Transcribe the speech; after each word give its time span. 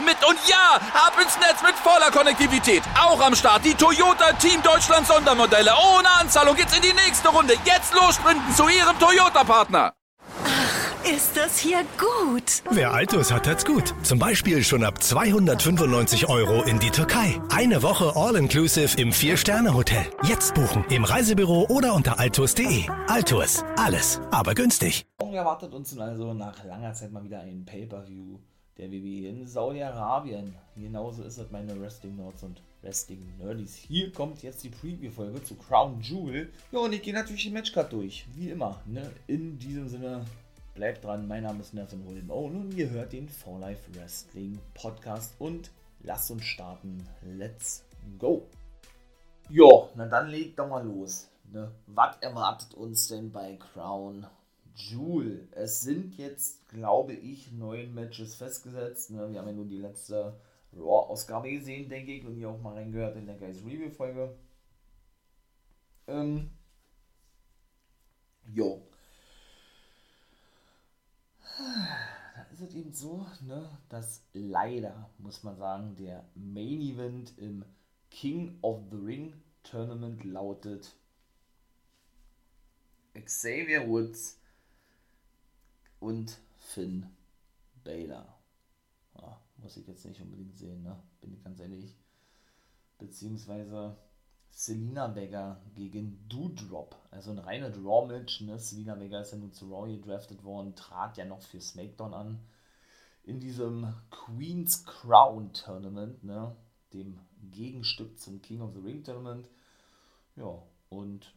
mit. 0.00 0.16
Und 0.26 0.38
ja, 0.48 0.80
ab 0.94 1.14
ins 1.20 1.36
Netz 1.38 1.62
mit 1.62 1.74
voller 1.76 2.10
Konnektivität. 2.10 2.82
Auch 3.00 3.20
am 3.20 3.34
Start 3.34 3.64
die 3.64 3.74
Toyota 3.74 4.32
Team 4.34 4.62
Deutschland 4.62 5.06
Sondermodelle. 5.06 5.72
Ohne 5.96 6.10
Anzahlung 6.20 6.56
geht's 6.56 6.76
in 6.76 6.82
die 6.82 6.92
nächste 6.92 7.28
Runde. 7.28 7.54
Jetzt 7.64 7.94
los 7.94 8.14
sprinten 8.14 8.54
zu 8.54 8.68
ihrem 8.68 8.98
Toyota-Partner. 8.98 9.92
Ist 11.04 11.36
das 11.36 11.58
hier 11.58 11.84
gut? 11.98 12.62
Wer 12.70 12.92
Altus 12.92 13.32
hat, 13.32 13.48
hat's 13.48 13.64
gut. 13.64 13.92
Zum 14.04 14.20
Beispiel 14.20 14.62
schon 14.62 14.84
ab 14.84 15.02
295 15.02 16.28
Euro 16.28 16.62
in 16.62 16.78
die 16.78 16.90
Türkei. 16.90 17.40
Eine 17.50 17.82
Woche 17.82 18.12
All-Inclusive 18.14 18.96
im 19.00 19.12
Vier-Sterne-Hotel. 19.12 20.06
Jetzt 20.22 20.54
buchen 20.54 20.84
im 20.90 21.02
Reisebüro 21.02 21.66
oder 21.68 21.94
unter 21.94 22.20
altus.de. 22.20 22.84
Altus, 23.08 23.64
alles, 23.76 24.20
aber 24.30 24.54
günstig. 24.54 25.04
Morgen 25.20 25.34
erwartet 25.34 25.74
uns 25.74 25.92
nun 25.92 26.02
also 26.02 26.34
nach 26.34 26.62
langer 26.62 26.92
Zeit 26.94 27.10
mal 27.10 27.24
wieder 27.24 27.40
ein 27.40 27.64
Pay-Per-View 27.64 28.38
der 28.78 28.90
WWE 28.90 29.28
in 29.28 29.46
Saudi-Arabien. 29.46 30.54
Genauso 30.76 31.22
ist 31.22 31.38
es, 31.38 31.50
meine 31.50 31.78
Wrestling-Notes 31.80 32.42
und 32.44 32.62
Wrestling-Nerdies. 32.82 33.76
Hier 33.76 34.12
kommt 34.12 34.42
jetzt 34.42 34.64
die 34.64 34.70
Preview-Folge 34.70 35.42
zu 35.42 35.54
Crown 35.54 36.00
Jewel. 36.00 36.50
Ja, 36.72 36.80
und 36.80 36.92
ich 36.92 37.02
gehe 37.02 37.14
natürlich 37.14 37.42
die 37.42 37.50
Matchcard 37.50 37.92
durch, 37.92 38.26
wie 38.34 38.50
immer. 38.50 38.80
Ne? 38.86 39.10
In 39.26 39.58
diesem 39.58 39.88
Sinne, 39.88 40.24
Bleibt 40.74 41.04
dran, 41.04 41.28
mein 41.28 41.42
Name 41.42 41.60
ist 41.60 41.74
Nelson 41.74 42.08
William 42.08 42.30
Owen 42.30 42.56
und 42.56 42.74
ihr 42.74 42.88
hört 42.88 43.12
den 43.12 43.28
For 43.28 43.58
Life 43.58 43.94
Wrestling 43.94 44.58
Podcast 44.72 45.34
und 45.38 45.70
lasst 46.00 46.30
uns 46.30 46.44
starten. 46.44 47.06
Let's 47.36 47.84
go! 48.18 48.48
Jo, 49.50 49.90
na 49.94 50.06
dann 50.06 50.30
legt 50.30 50.58
doch 50.58 50.68
mal 50.68 50.82
los. 50.82 51.28
Ne? 51.52 51.70
Was 51.88 52.16
erwartet 52.22 52.72
uns 52.72 53.08
denn 53.08 53.30
bei 53.30 53.56
Crown 53.56 54.26
Jewel? 54.74 55.48
Es 55.52 55.82
sind 55.82 56.16
jetzt, 56.16 56.68
glaube 56.68 57.14
ich, 57.14 57.52
neun 57.52 57.94
Matches 57.94 58.34
festgesetzt. 58.34 59.10
Ne? 59.10 59.30
Wir 59.30 59.40
haben 59.40 59.48
ja 59.48 59.52
nur 59.52 59.66
die 59.66 59.78
letzte 59.78 60.38
Raw-Ausgabe 60.74 61.50
gesehen, 61.50 61.88
denke 61.88 62.12
ich, 62.12 62.24
und 62.24 62.36
ihr 62.36 62.48
auch 62.48 62.60
mal 62.60 62.74
reingehört 62.74 63.16
in 63.16 63.26
der 63.26 63.36
Guys 63.36 63.58
Review-Folge. 63.64 64.34
Ähm, 66.06 66.50
jo, 68.52 68.82
da 72.34 72.42
ist 72.52 72.60
es 72.60 72.74
eben 72.74 72.92
so, 72.92 73.26
ne, 73.42 73.68
dass 73.88 74.22
leider, 74.32 75.10
muss 75.18 75.42
man 75.42 75.56
sagen, 75.56 75.96
der 75.96 76.24
Main 76.34 76.80
Event 76.80 77.38
im 77.38 77.64
King 78.10 78.58
of 78.62 78.80
the 78.90 78.96
Ring 78.96 79.34
Tournament 79.62 80.24
lautet 80.24 80.94
Xavier 83.14 83.86
Woods 83.88 84.40
und 86.02 86.36
Finn 86.58 87.06
Baylor. 87.84 88.26
Ja, 89.14 89.40
muss 89.58 89.76
ich 89.76 89.86
jetzt 89.86 90.04
nicht 90.04 90.20
unbedingt 90.20 90.58
sehen, 90.58 90.82
ne? 90.82 91.00
bin 91.20 91.32
ich 91.32 91.42
ganz 91.44 91.60
ehrlich. 91.60 91.96
Beziehungsweise 92.98 93.96
Selina 94.50 95.14
Vega 95.14 95.60
gegen 95.74 96.28
Doudrop. 96.28 96.96
Also 97.10 97.30
ein 97.30 97.38
reiner 97.38 97.70
Draw-Match. 97.70 98.42
Ne? 98.42 98.58
Selina 98.58 98.98
Vega 98.98 99.20
ist 99.20 99.32
ja 99.32 99.38
nun 99.38 99.52
zu 99.52 99.72
Raw 99.72 99.88
gedraftet 99.88 100.42
worden, 100.42 100.74
trat 100.74 101.16
ja 101.16 101.24
noch 101.24 101.42
für 101.42 101.60
SmackDown 101.60 102.14
an. 102.14 102.40
In 103.22 103.38
diesem 103.38 103.94
Queen's 104.10 104.84
Crown 104.84 105.52
Tournament, 105.52 106.24
ne? 106.24 106.56
dem 106.92 107.20
Gegenstück 107.52 108.18
zum 108.18 108.42
King 108.42 108.60
of 108.60 108.74
the 108.74 108.80
Ring 108.80 109.04
Tournament. 109.04 109.48
Ja, 110.34 110.62
und 110.88 111.32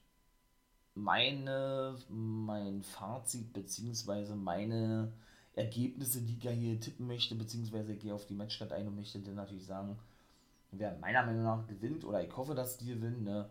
meine, 0.96 1.98
mein 2.10 2.82
Fazit, 2.82 3.54
beziehungsweise 3.54 4.36
meine 4.36 5.12
Ergebnisse, 5.54 6.22
die 6.22 6.38
ich 6.38 6.44
ja 6.44 6.52
hier 6.52 6.80
tippen 6.80 7.08
möchte, 7.08 7.36
beziehungsweise 7.36 7.94
ich 7.94 8.00
gehe 8.00 8.14
auf 8.14 8.26
die 8.26 8.34
Matchstadt 8.34 8.72
ein 8.72 8.88
und 8.88 8.96
möchte 8.96 9.20
dann 9.20 9.36
natürlich 9.36 9.66
sagen, 9.66 10.00
wer 10.72 10.98
meiner 11.00 11.26
Meinung 11.26 11.44
nach 11.44 11.68
gewinnt, 11.68 12.06
oder 12.06 12.24
ich 12.24 12.36
hoffe, 12.36 12.56
dass 12.56 12.78
die 12.78 12.88
gewinnen, 12.88 13.24
ne, 13.24 13.50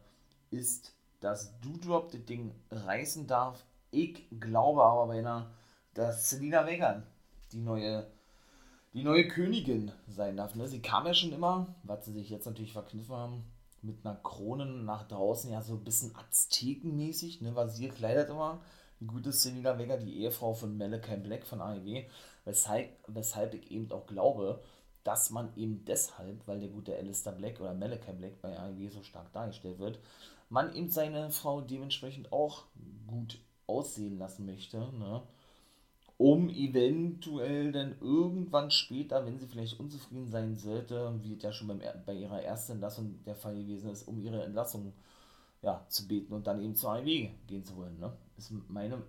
ist, 0.50 0.94
dass 1.20 1.58
Doudrop 1.60 2.12
das 2.12 2.24
Ding 2.24 2.54
reißen 2.70 3.26
darf. 3.26 3.64
Ich 3.90 4.26
glaube 4.40 4.82
aber 4.82 5.06
beinahe, 5.06 5.50
dass 5.94 6.28
Selina 6.30 6.66
Vega 6.66 7.02
die 7.52 7.60
neue, 7.60 8.06
die 8.92 9.04
neue 9.04 9.28
Königin 9.28 9.92
sein 10.08 10.36
darf. 10.36 10.54
Ne? 10.54 10.68
Sie 10.68 10.82
kam 10.82 11.06
ja 11.06 11.14
schon 11.14 11.32
immer, 11.32 11.74
was 11.82 12.04
sie 12.04 12.12
sich 12.12 12.30
jetzt 12.30 12.46
natürlich 12.46 12.72
verkniffen 12.72 13.14
haben, 13.14 13.44
mit 13.84 14.04
einer 14.04 14.16
Krone 14.16 14.66
nach 14.66 15.06
draußen, 15.06 15.50
ja, 15.50 15.62
so 15.62 15.74
ein 15.74 15.84
bisschen 15.84 16.14
Aztekenmäßig, 16.16 17.40
ne, 17.40 17.54
was 17.54 17.76
sie 17.76 17.88
gekleidet 17.88 18.30
immer. 18.30 18.62
Die 19.00 19.06
gute 19.06 19.32
Selina 19.32 19.78
Vega, 19.78 19.96
die 19.96 20.22
Ehefrau 20.22 20.54
von 20.54 20.76
Malachi 20.78 21.16
Black 21.16 21.44
von 21.44 21.60
AEW, 21.60 22.04
weshalb, 22.44 22.90
weshalb 23.08 23.54
ich 23.54 23.70
eben 23.70 23.90
auch 23.92 24.06
glaube, 24.06 24.62
dass 25.02 25.30
man 25.30 25.54
eben 25.56 25.84
deshalb, 25.84 26.46
weil 26.48 26.60
der 26.60 26.70
gute 26.70 26.96
Alistair 26.96 27.32
Black 27.32 27.60
oder 27.60 27.74
Malachi 27.74 28.12
Black 28.12 28.40
bei 28.40 28.58
AEW 28.58 28.88
so 28.90 29.02
stark 29.02 29.32
dargestellt 29.32 29.78
wird, 29.78 29.98
man 30.48 30.74
eben 30.74 30.88
seine 30.88 31.30
Frau 31.30 31.60
dementsprechend 31.60 32.32
auch 32.32 32.64
gut 33.06 33.38
aussehen 33.66 34.18
lassen 34.18 34.46
möchte, 34.46 34.78
ne? 34.78 35.22
Um 36.16 36.48
eventuell 36.48 37.72
dann 37.72 37.96
irgendwann 38.00 38.70
später, 38.70 39.26
wenn 39.26 39.38
sie 39.38 39.46
vielleicht 39.46 39.80
unzufrieden 39.80 40.28
sein 40.28 40.54
sollte, 40.54 41.18
wie 41.22 41.34
es 41.34 41.42
ja 41.42 41.52
schon 41.52 41.68
beim, 41.68 41.80
bei 42.06 42.14
ihrer 42.14 42.42
ersten 42.42 42.72
Entlassung 42.72 43.22
der 43.24 43.34
Fall 43.34 43.54
gewesen 43.56 43.90
ist, 43.90 44.06
um 44.06 44.20
ihre 44.20 44.42
Entlassung 44.44 44.92
ja, 45.62 45.84
zu 45.88 46.06
beten 46.06 46.32
und 46.34 46.46
dann 46.46 46.60
eben 46.60 46.76
zur 46.76 46.92
AEW 46.92 47.30
gehen 47.46 47.64
zu 47.64 47.76
wollen. 47.76 47.98
Ne? 47.98 48.12
Ist 48.36 48.52
meine, 48.68 49.02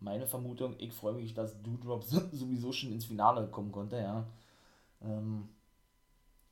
meine 0.00 0.26
Vermutung. 0.26 0.76
Ich 0.78 0.92
freue 0.92 1.14
mich, 1.14 1.34
dass 1.34 1.60
Doudrop 1.62 2.04
sowieso 2.04 2.72
schon 2.72 2.92
ins 2.92 3.06
Finale 3.06 3.46
kommen 3.48 3.72
konnte, 3.72 3.96
ja. 3.96 4.26
Ähm, 5.02 5.48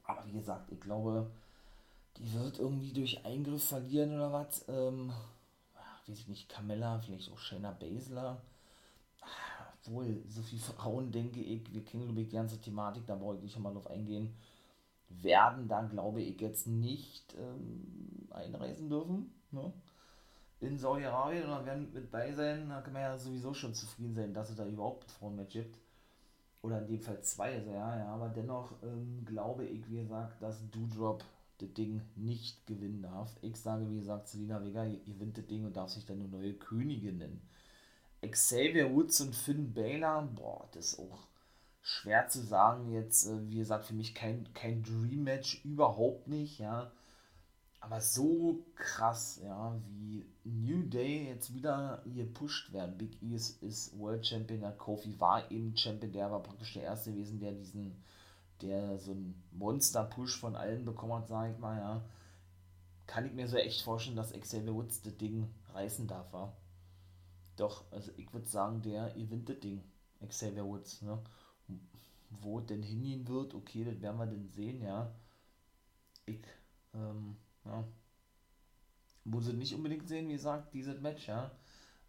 aber 0.05 0.27
wie 0.27 0.33
gesagt, 0.33 0.71
ich 0.71 0.81
glaube, 0.81 1.31
die 2.17 2.33
wird 2.33 2.59
irgendwie 2.59 2.93
durch 2.93 3.25
Eingriff 3.25 3.65
verlieren 3.65 4.15
oder 4.15 4.33
was. 4.33 4.65
Ähm, 4.69 5.12
weiß 6.06 6.19
ich 6.19 6.28
nicht, 6.28 6.49
Camilla, 6.49 6.99
vielleicht 6.99 7.31
auch 7.31 7.38
Shayna 7.38 7.73
Baszler. 7.73 8.41
Obwohl, 9.87 10.22
so 10.28 10.42
viele 10.42 10.60
Frauen, 10.60 11.12
denke 11.12 11.41
ich, 11.41 11.72
wir 11.72 11.84
kennen, 11.84 12.04
glaube 12.04 12.20
ich, 12.22 12.28
die 12.28 12.37
ganze 12.37 12.60
Thematik, 12.60 13.06
da 13.06 13.14
brauche 13.14 13.37
ich 13.37 13.42
nicht 13.42 13.59
mal 13.59 13.72
drauf 13.72 13.88
eingehen, 13.88 14.34
werden 15.09 15.69
da, 15.69 15.82
glaube 15.82 16.22
ich, 16.22 16.41
jetzt 16.41 16.66
nicht 16.66 17.34
ähm, 17.38 18.28
einreisen 18.31 18.88
dürfen. 18.88 19.32
Ne? 19.53 19.72
In 20.60 20.78
Saudi-Arabien 20.78 21.44
und 21.44 21.50
dann 21.50 21.66
werden 21.66 21.92
mit 21.92 22.10
bei 22.10 22.32
sein, 22.32 22.69
da 22.69 22.81
kann 22.81 22.94
man 22.94 23.03
ja 23.03 23.19
sowieso 23.19 23.54
schon 23.54 23.75
zufrieden 23.75 24.14
sein, 24.14 24.34
dass 24.34 24.50
es 24.50 24.56
da 24.56 24.66
überhaupt 24.66 25.04
ein 25.04 25.10
Frauenmatch 25.10 25.53
gibt 25.53 25.78
oder 26.62 26.81
in 26.81 26.87
dem 26.88 27.00
Fall 27.00 27.20
zwei, 27.20 27.54
also 27.54 27.70
ja, 27.70 27.98
ja, 27.98 28.06
aber 28.06 28.28
dennoch 28.28 28.72
ähm, 28.82 29.25
glaube 29.25 29.64
ich, 29.64 29.88
wie 29.88 29.98
gesagt, 29.98 30.43
dass 30.43 30.69
Doudrop 30.70 31.22
das 31.58 31.72
Ding 31.75 32.03
nicht 32.16 32.66
gewinnen 32.66 33.03
darf. 33.03 33.34
Ich 33.41 33.56
sage, 33.56 33.88
wie 33.91 33.98
gesagt, 33.98 34.28
Selina 34.28 34.62
Vega 34.62 34.84
gewinnt 34.84 35.38
das 35.38 35.47
Ding 35.47 35.64
und 35.64 35.76
darf 35.76 35.91
sich 35.91 36.04
dann 36.04 36.20
eine 36.20 36.28
neue 36.28 36.54
Königin 36.54 37.19
nennen. 37.19 37.41
Xavier 38.31 38.92
Woods 38.94 39.20
und 39.20 39.34
Finn 39.34 39.72
Balor, 39.72 40.22
boah, 40.34 40.69
das 40.72 40.92
ist 40.92 40.98
auch 40.98 41.26
schwer 41.82 42.28
zu 42.28 42.41
sagen 42.41 42.93
jetzt, 42.93 43.26
äh, 43.26 43.49
wie 43.49 43.58
gesagt, 43.58 43.87
für 43.87 43.94
mich 43.94 44.14
kein, 44.14 44.52
kein 44.55 44.82
Dream-Match, 44.82 45.64
überhaupt 45.64 46.26
nicht, 46.26 46.58
ja. 46.58 46.90
Aber 47.81 48.00
so 48.00 48.64
krass, 48.75 49.40
ja, 49.44 49.76
wie 49.87 50.26
New 50.43 50.82
Day 50.88 51.28
jetzt 51.28 51.55
wieder 51.55 52.02
gepusht 52.05 52.73
werden. 52.73 52.99
Big 52.99 53.23
E 53.23 53.34
ist, 53.37 53.62
ist 53.62 53.96
World 53.96 54.26
Champion, 54.26 54.62
ja, 54.62 54.73
Kofi 54.73 55.20
war 55.20 55.49
eben 55.52 55.76
Champion, 55.76 56.11
der 56.12 56.31
war 56.32 56.43
praktisch 56.43 56.75
der 56.75 56.82
erste 56.82 57.12
gewesen, 57.12 57.38
der 57.38 57.52
diesen, 57.52 58.02
der 58.62 58.99
so 58.99 59.12
einen 59.12 59.40
Monster-Push 59.52 60.40
von 60.40 60.56
allen 60.56 60.84
bekommen 60.84 61.12
hat, 61.12 61.28
sag 61.28 61.52
ich 61.52 61.58
mal, 61.58 61.78
ja. 61.78 62.05
Kann 63.06 63.26
ich 63.26 63.32
mir 63.32 63.46
so 63.46 63.56
echt 63.56 63.82
vorstellen, 63.82 64.17
dass 64.17 64.32
Xavier 64.32 64.75
Woods 64.75 65.02
das 65.02 65.17
Ding 65.17 65.49
reißen 65.73 66.08
darf, 66.08 66.32
ja. 66.32 66.52
Doch, 67.56 67.91
also 67.91 68.12
ich 68.17 68.32
würde 68.32 68.47
sagen, 68.47 68.82
der 68.82 69.11
gewinnt 69.11 69.49
das 69.49 69.61
Ding, 69.61 69.82
Xavier 70.26 70.64
Woods, 70.64 71.03
ne. 71.03 71.23
Wo 72.31 72.61
denn 72.61 72.82
hingehen 72.82 73.26
wird, 73.29 73.55
okay, 73.55 73.85
das 73.85 74.00
werden 74.00 74.19
wir 74.19 74.26
dann 74.26 74.49
sehen, 74.49 74.82
ja. 74.82 75.12
Ich, 76.26 76.41
ähm, 76.94 77.37
ja. 77.64 77.85
Muss 79.25 79.49
ich 79.49 79.55
nicht 79.55 79.75
unbedingt 79.75 80.08
sehen, 80.08 80.29
wie 80.29 80.32
gesagt, 80.32 80.75
dieses 80.75 81.00
Match, 81.00 81.29
ja. 81.29 81.50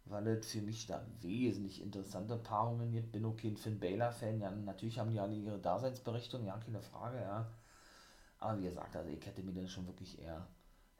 weil 0.04 0.26
es 0.28 0.50
für 0.50 0.62
mich 0.62 0.86
da 0.86 1.04
wesentlich 1.20 1.82
interessante 1.82 2.36
Paarungen 2.36 2.92
gibt. 2.92 3.12
Bin 3.12 3.24
auch 3.24 3.36
kein 3.36 3.56
Finn 3.56 3.78
Baylor-Fan. 3.80 4.40
Ja, 4.40 4.50
natürlich 4.50 4.98
haben 4.98 5.10
die 5.10 5.20
alle 5.20 5.34
ihre 5.34 5.58
Daseinsberechtigung, 5.58 6.46
ja, 6.46 6.58
keine 6.58 6.82
Frage, 6.82 7.20
ja. 7.20 7.50
Aber 8.38 8.58
wie 8.60 8.64
gesagt, 8.64 8.96
also 8.96 9.10
ich 9.10 9.24
hätte 9.24 9.42
mir 9.42 9.52
dann 9.52 9.68
schon 9.68 9.86
wirklich 9.86 10.20
eher 10.20 10.46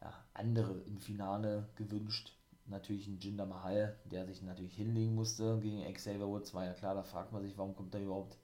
ja, 0.01 0.13
andere 0.35 0.81
im 0.83 0.99
Finale 0.99 1.69
gewünscht. 1.77 2.38
Natürlich 2.69 3.07
ein 3.07 3.19
Jinder 3.19 3.47
Mahal, 3.47 3.97
der 4.05 4.27
sich 4.27 4.43
natürlich 4.43 4.75
hinlegen 4.75 5.15
musste 5.15 5.59
gegen 5.61 5.83
Xavier 5.93 6.29
Woods, 6.29 6.53
war 6.53 6.67
ja 6.67 6.75
klar, 6.75 6.95
da 6.95 7.03
fragt 7.03 7.33
man 7.33 7.43
sich, 7.43 7.57
warum 7.57 7.75
kommt 7.75 7.95
er 7.95 8.03
überhaupt 8.03 8.37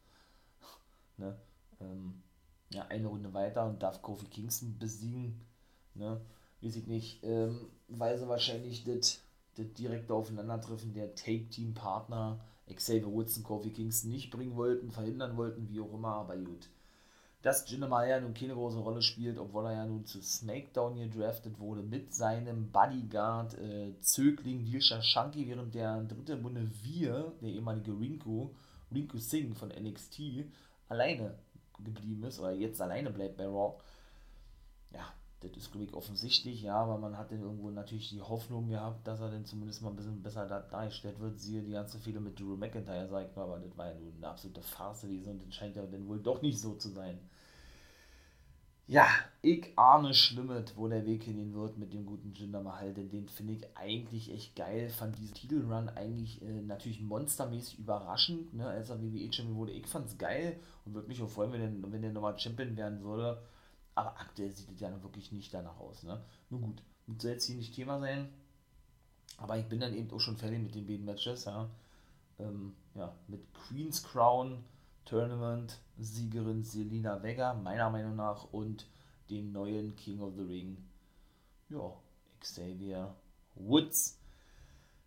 ne, 1.19 1.37
ähm, 1.81 2.23
ja, 2.71 2.87
eine 2.87 3.09
Runde 3.09 3.35
weiter 3.35 3.67
und 3.67 3.82
darf 3.82 4.00
Kofi 4.00 4.26
Kingston 4.26 4.79
besiegen. 4.79 5.41
Ne? 5.94 6.21
Weiß 6.62 6.76
ich 6.76 6.87
nicht, 6.87 7.23
ähm, 7.23 7.69
weil 7.88 8.19
sie 8.19 8.29
wahrscheinlich 8.29 8.85
das 8.85 9.21
direkte 9.56 10.15
Aufeinandertreffen 10.15 10.94
der 10.94 11.15
Take-Team-Partner 11.15 12.41
Xavier 12.75 13.12
Woods 13.12 13.37
und 13.37 13.44
Kofi 13.44 13.71
Kingston 13.71 14.11
nicht 14.11 14.31
bringen 14.31 14.56
wollten, 14.56 14.91
verhindern 14.91 15.37
wollten, 15.37 15.69
wie 15.69 15.81
auch 15.81 15.93
immer, 15.93 16.15
aber 16.15 16.37
gut 16.38 16.71
dass 17.44 17.69
Jinder 17.70 17.88
Mahal 17.88 18.23
nun 18.23 18.32
keine 18.32 18.55
große 18.55 18.79
Rolle 18.79 19.02
spielt, 19.02 19.38
obwohl 19.38 19.67
er 19.67 19.73
ja 19.73 19.85
nun 19.85 20.06
zu 20.06 20.23
SmackDown 20.23 20.96
gedraftet 20.96 21.58
wurde 21.58 21.82
mit 21.82 22.14
seinem 22.14 22.73
Bodyguard 22.73 23.58
äh, 23.58 23.93
Zögling 24.00 24.64
Dilsha 24.64 25.02
Shanky, 25.02 25.46
während 25.46 25.75
der 25.75 26.05
dritte 26.05 26.38
Bunde 26.38 26.70
Wir, 26.82 27.35
der 27.43 27.50
ehemalige 27.50 27.93
Rinku, 27.93 28.49
Rinku 28.91 29.19
Singh 29.19 29.55
von 29.55 29.69
NXT, 29.69 30.46
alleine 30.88 31.35
geblieben 31.85 32.25
ist 32.25 32.41
oder 32.41 32.52
jetzt 32.52 32.81
alleine 32.81 33.11
bleibt 33.11 33.37
bei 33.37 33.44
Raw. 33.44 33.75
Ja, 34.94 35.12
das 35.49 35.56
ist 35.56 35.73
glaube 35.73 35.87
ich 35.87 35.94
offensichtlich, 35.94 36.62
ja, 36.62 36.76
aber 36.76 36.99
man 36.99 37.17
hat 37.19 37.31
dann 37.31 37.43
irgendwo 37.43 37.70
natürlich 37.70 38.11
die 38.11 38.20
Hoffnung 38.23 38.69
gehabt, 38.69 39.06
dass 39.06 39.20
er 39.20 39.31
dann 39.31 39.44
zumindest 39.44 39.82
mal 39.82 39.91
ein 39.91 39.96
bisschen 39.96 40.23
besser 40.23 40.46
da, 40.46 40.61
dargestellt 40.61 41.20
wird. 41.20 41.38
Siehe 41.38 41.62
die 41.62 41.73
ganze 41.73 41.99
Fehler 41.99 42.20
mit 42.20 42.38
Drew 42.38 42.56
McIntyre, 42.56 43.08
sag 43.08 43.29
ich 43.29 43.37
mal, 43.37 43.43
aber 43.44 43.58
das 43.58 43.76
war 43.76 43.88
ja 43.88 43.94
nun 43.94 44.14
eine 44.17 44.29
absolute 44.29 44.62
Farce 44.62 45.02
gewesen 45.02 45.32
und 45.32 45.46
das 45.46 45.55
scheint 45.55 45.76
ja 45.76 45.87
dann 45.87 46.08
wohl 46.08 46.20
doch 46.20 46.43
nicht 46.43 46.61
so 46.61 46.75
zu 46.75 46.91
sein. 46.91 47.19
Ja, 48.87 49.06
ich 49.41 49.73
ahne 49.79 50.12
Schlimmes, 50.12 50.76
wo 50.76 50.88
der 50.88 51.06
Weg 51.06 51.23
hingehen 51.25 51.55
wird 51.55 51.79
mit 51.79 51.94
dem 51.94 52.05
guten 52.05 52.35
Jinder 52.35 52.62
Mahal, 52.62 52.93
denn 52.93 53.08
den 53.08 53.29
finde 53.29 53.55
ich 53.55 53.64
eigentlich 53.75 54.31
echt 54.31 54.55
geil. 54.56 54.90
Fand 54.90 55.19
diesen 55.19 55.32
Titelrun 55.35 55.88
eigentlich 55.88 56.43
äh, 56.43 56.61
natürlich 56.61 57.00
monstermäßig 57.00 57.79
überraschend, 57.79 58.52
ne, 58.52 58.67
als 58.67 58.90
er 58.90 59.00
WWE 59.00 59.32
Champion 59.32 59.56
wurde. 59.56 59.73
Ich 59.73 59.87
fand 59.87 60.06
es 60.06 60.19
geil 60.19 60.61
und 60.85 60.93
würde 60.93 61.08
mich 61.08 61.23
auch 61.23 61.31
freuen, 61.31 61.52
wenn 61.52 61.82
der, 61.82 61.93
wenn 61.93 62.02
der 62.02 62.12
nochmal 62.12 62.38
Champion 62.38 62.76
werden 62.76 63.02
würde. 63.02 63.43
Aber 63.94 64.19
aktuell 64.19 64.50
sieht 64.50 64.70
es 64.70 64.81
ja 64.81 65.02
wirklich 65.02 65.32
nicht 65.32 65.55
danach 65.55 65.79
aus, 65.79 66.02
ne. 66.02 66.25
Nun 66.50 66.62
gut, 66.62 66.82
das 67.06 67.23
soll 67.23 67.31
jetzt 67.32 67.44
hier 67.44 67.56
nicht 67.56 67.75
Thema 67.75 68.00
sein, 68.00 68.29
aber 69.37 69.58
ich 69.58 69.67
bin 69.67 69.81
dann 69.81 69.94
eben 69.94 70.11
auch 70.11 70.20
schon 70.20 70.37
fertig 70.37 70.61
mit 70.61 70.75
den 70.75 70.87
beiden 70.87 71.05
Matches, 71.05 71.44
ja. 71.44 71.69
Ähm, 72.38 72.75
ja, 72.94 73.14
mit 73.29 73.43
Queen's 73.55 74.02
Crown 74.02 74.64
Tournament-Siegerin 75.05 76.64
Selina 76.64 77.23
Vega, 77.23 77.55
meiner 77.55 77.91
Meinung 77.91 78.17
nach, 78.17 78.52
und 78.52 78.87
den 79.31 79.52
neuen 79.52 79.94
King 79.97 80.20
of 80.20 80.35
the 80.35 80.43
Ring, 80.43 80.76
ja, 81.69 81.93
Xavier 82.40 83.14
Woods. 83.55 84.19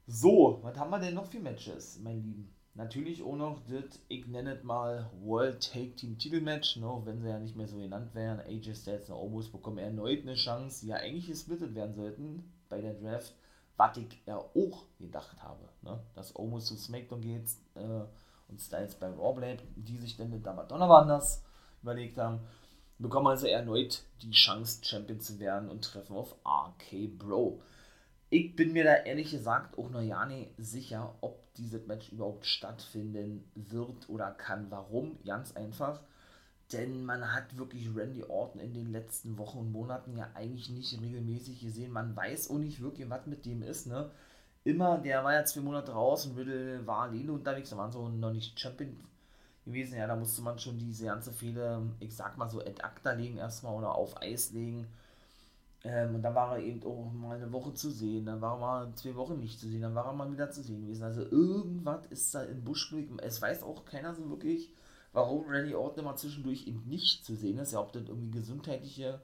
So, 0.06 0.60
was 0.62 0.78
haben 0.78 0.92
wir 0.92 1.00
denn 1.00 1.16
noch 1.16 1.26
für 1.26 1.40
Matches, 1.40 2.00
mein 2.00 2.24
Lieben? 2.24 2.57
Natürlich 2.78 3.24
auch 3.24 3.36
noch 3.36 3.60
das, 3.68 4.00
ich 4.08 4.28
nenne 4.28 4.54
es 4.54 4.64
mal 4.64 5.10
World 5.24 5.68
Take 5.74 5.96
Team 5.96 6.20
Titelmatch, 6.20 6.78
ne, 6.78 7.02
wenn 7.06 7.20
sie 7.20 7.28
ja 7.28 7.40
nicht 7.40 7.56
mehr 7.56 7.68
so 7.68 7.78
genannt 7.78 8.14
wären. 8.14 8.40
AJ 8.40 8.76
Styles 8.76 9.10
und 9.10 9.16
Omos 9.16 9.52
bekommen 9.52 9.80
erneut 9.80 10.22
eine 10.22 10.36
Chance, 10.36 10.82
die 10.82 10.90
ja 10.90 10.98
eigentlich 10.98 11.26
gesplittet 11.26 11.74
werden 11.74 11.96
sollten 11.96 12.54
bei 12.70 12.80
der 12.80 12.94
Draft, 12.94 13.34
was 13.78 13.98
ich 13.98 14.22
ja 14.28 14.38
auch 14.38 14.84
gedacht 15.00 15.42
habe, 15.42 15.68
ne, 15.82 16.00
dass 16.14 16.36
Omos 16.36 16.68
zu 16.68 16.78
SmackDown 16.78 17.22
geht, 17.22 17.48
äh, 17.74 18.06
und 18.48 18.62
Styles 18.62 18.94
bei 18.96 19.08
Raw 19.08 19.34
bleibt, 19.34 19.64
die 19.76 19.98
sich 19.98 20.16
dann 20.16 20.30
mit 20.30 20.46
Madonna 20.46 20.88
anders 20.88 21.44
überlegt 21.82 22.18
haben, 22.20 22.42
bekommen 23.00 23.28
also 23.28 23.48
erneut 23.48 24.04
die 24.22 24.32
Chance, 24.32 24.84
Champion 24.84 25.20
zu 25.20 25.40
werden 25.40 25.70
und 25.70 25.84
treffen 25.84 26.16
auf 26.16 26.36
RK 26.46 27.08
Bro. 27.18 27.60
Ich 28.30 28.56
bin 28.56 28.74
mir 28.74 28.84
da 28.84 28.96
ehrlich 28.96 29.32
gesagt 29.32 29.78
auch 29.78 29.90
noch 29.90 30.02
ja 30.02 30.26
nicht 30.26 30.52
sicher, 30.58 31.16
ob 31.22 31.54
dieses 31.56 31.88
Match 31.88 32.12
überhaupt 32.12 32.46
stattfinden 32.46 33.50
wird 33.56 34.10
oder 34.10 34.32
kann. 34.32 34.70
Warum? 34.70 35.18
Ganz 35.26 35.56
einfach. 35.56 36.02
Denn 36.74 37.06
man 37.06 37.34
hat 37.34 37.58
wirklich 37.58 37.96
Randy 37.96 38.24
Orton 38.26 38.60
in 38.62 38.74
den 38.74 38.92
letzten 38.92 39.38
Wochen 39.38 39.60
und 39.60 39.72
Monaten 39.72 40.18
ja 40.18 40.30
eigentlich 40.34 40.70
nicht 40.70 41.00
regelmäßig 41.02 41.62
gesehen. 41.62 41.92
Man 41.94 42.16
weiß 42.16 42.50
auch 42.50 42.58
nicht 42.58 42.82
wirklich, 42.82 43.10
was 43.10 43.26
mit 43.28 43.46
dem 43.46 43.64
ist. 43.64 43.88
Ne? 43.88 44.12
immer, 44.68 44.98
der 44.98 45.24
war 45.24 45.34
ja 45.34 45.46
zwei 45.46 45.62
Monate 45.62 45.92
raus 45.94 46.26
und 46.26 46.38
Riddle 46.38 46.86
war 46.86 47.04
alleine 47.04 47.32
unterwegs, 47.32 47.70
da 47.70 47.78
waren 47.78 47.92
so 47.92 48.10
noch 48.10 48.32
nicht 48.32 48.60
Champion 48.60 48.98
gewesen, 49.66 49.98
ja, 49.98 50.08
da 50.08 50.16
musste 50.16 50.42
man 50.42 50.60
schon 50.60 50.78
diese 50.78 51.06
ganze 51.06 51.32
Fehler, 51.32 51.82
ich 52.00 52.16
sag 52.16 52.38
mal 52.38 52.50
so, 52.50 52.60
ad 52.60 52.82
acta 52.82 53.12
legen 53.14 53.38
erstmal 53.38 53.74
oder 53.74 53.96
auf 53.96 54.22
Eis 54.22 54.52
legen. 54.52 54.88
Ähm, 55.84 56.16
und 56.16 56.22
dann 56.24 56.36
war 56.36 56.58
er 56.58 56.64
eben 56.64 56.84
auch 56.84 57.12
mal 57.12 57.38
eine 57.38 57.52
Woche 57.52 57.74
zu 57.74 57.92
sehen, 57.92 58.26
dann 58.26 58.42
war 58.42 58.56
er 58.56 58.60
mal 58.60 58.96
zwei 58.96 59.16
Wochen 59.16 59.40
nicht 59.40 59.60
zu 59.60 59.68
sehen, 59.68 59.82
dann 59.82 59.96
war 59.96 60.06
er 60.06 60.14
mal 60.14 60.32
wieder 60.32 60.50
zu 60.52 60.64
sehen 60.64 60.82
gewesen. 60.82 61.04
Also 61.04 61.22
irgendwas 61.22 62.06
ist 62.08 62.34
da 62.36 62.44
im 62.44 62.64
Busch. 62.64 62.94
Es 63.22 63.42
weiß 63.42 63.64
auch 63.64 63.86
keiner 63.86 64.16
so 64.16 64.30
wirklich, 64.30 64.74
warum 65.14 65.46
Randy 65.48 65.76
Orton 65.76 66.04
immer 66.04 66.16
zwischendurch 66.16 66.68
eben 66.68 66.84
nicht 66.88 67.26
zu 67.26 67.36
sehen 67.36 67.60
ist. 67.60 67.74
Ja, 67.74 67.80
ob 67.80 67.94
das 67.94 68.08
irgendwie 68.08 68.32
gesundheitliche 68.32 69.22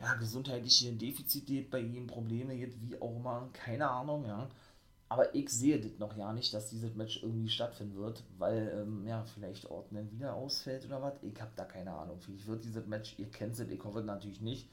ja, 0.00 0.14
gesundheitliche 0.14 0.92
Defizite 0.92 1.68
bei 1.70 1.80
ihm, 1.80 2.06
Probleme 2.06 2.56
gibt, 2.56 2.80
wie 2.80 3.00
auch 3.00 3.16
immer, 3.16 3.48
keine 3.52 3.88
Ahnung, 3.88 4.24
ja. 4.26 4.48
Aber 5.08 5.34
ich 5.34 5.50
sehe 5.50 5.80
das 5.80 5.98
noch 5.98 6.16
ja 6.16 6.32
nicht, 6.32 6.54
dass 6.54 6.70
dieses 6.70 6.94
Match 6.94 7.22
irgendwie 7.22 7.48
stattfinden 7.48 7.96
wird, 7.96 8.22
weil, 8.38 8.72
ähm, 8.80 9.06
ja, 9.06 9.24
vielleicht 9.24 9.68
Orton 9.68 9.96
dann 9.96 10.10
wieder 10.12 10.34
ausfällt 10.34 10.86
oder 10.86 11.02
was. 11.02 11.14
Ich 11.22 11.38
habe 11.40 11.50
da 11.56 11.64
keine 11.64 11.92
Ahnung. 11.92 12.20
Vielleicht 12.20 12.46
wird 12.46 12.64
dieses 12.64 12.86
Match, 12.86 13.18
ihr 13.18 13.28
kennt 13.28 13.54
es, 13.54 13.60
ich 13.60 13.84
hoffe 13.84 14.02
natürlich 14.02 14.40
nicht. 14.40 14.68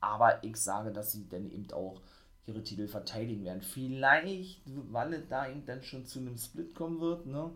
Aber 0.00 0.42
ich 0.44 0.56
sage, 0.56 0.92
dass 0.92 1.12
sie 1.12 1.28
dann 1.28 1.50
eben 1.50 1.70
auch 1.72 2.00
ihre 2.46 2.62
Titel 2.62 2.86
verteidigen 2.86 3.44
werden. 3.44 3.62
Vielleicht, 3.62 4.62
weil 4.92 5.14
es 5.14 5.28
da 5.28 5.48
eben 5.48 5.64
dann 5.64 5.82
schon 5.82 6.06
zu 6.06 6.20
einem 6.20 6.36
Split 6.36 6.74
kommen 6.74 7.00
wird, 7.00 7.26
ne? 7.26 7.50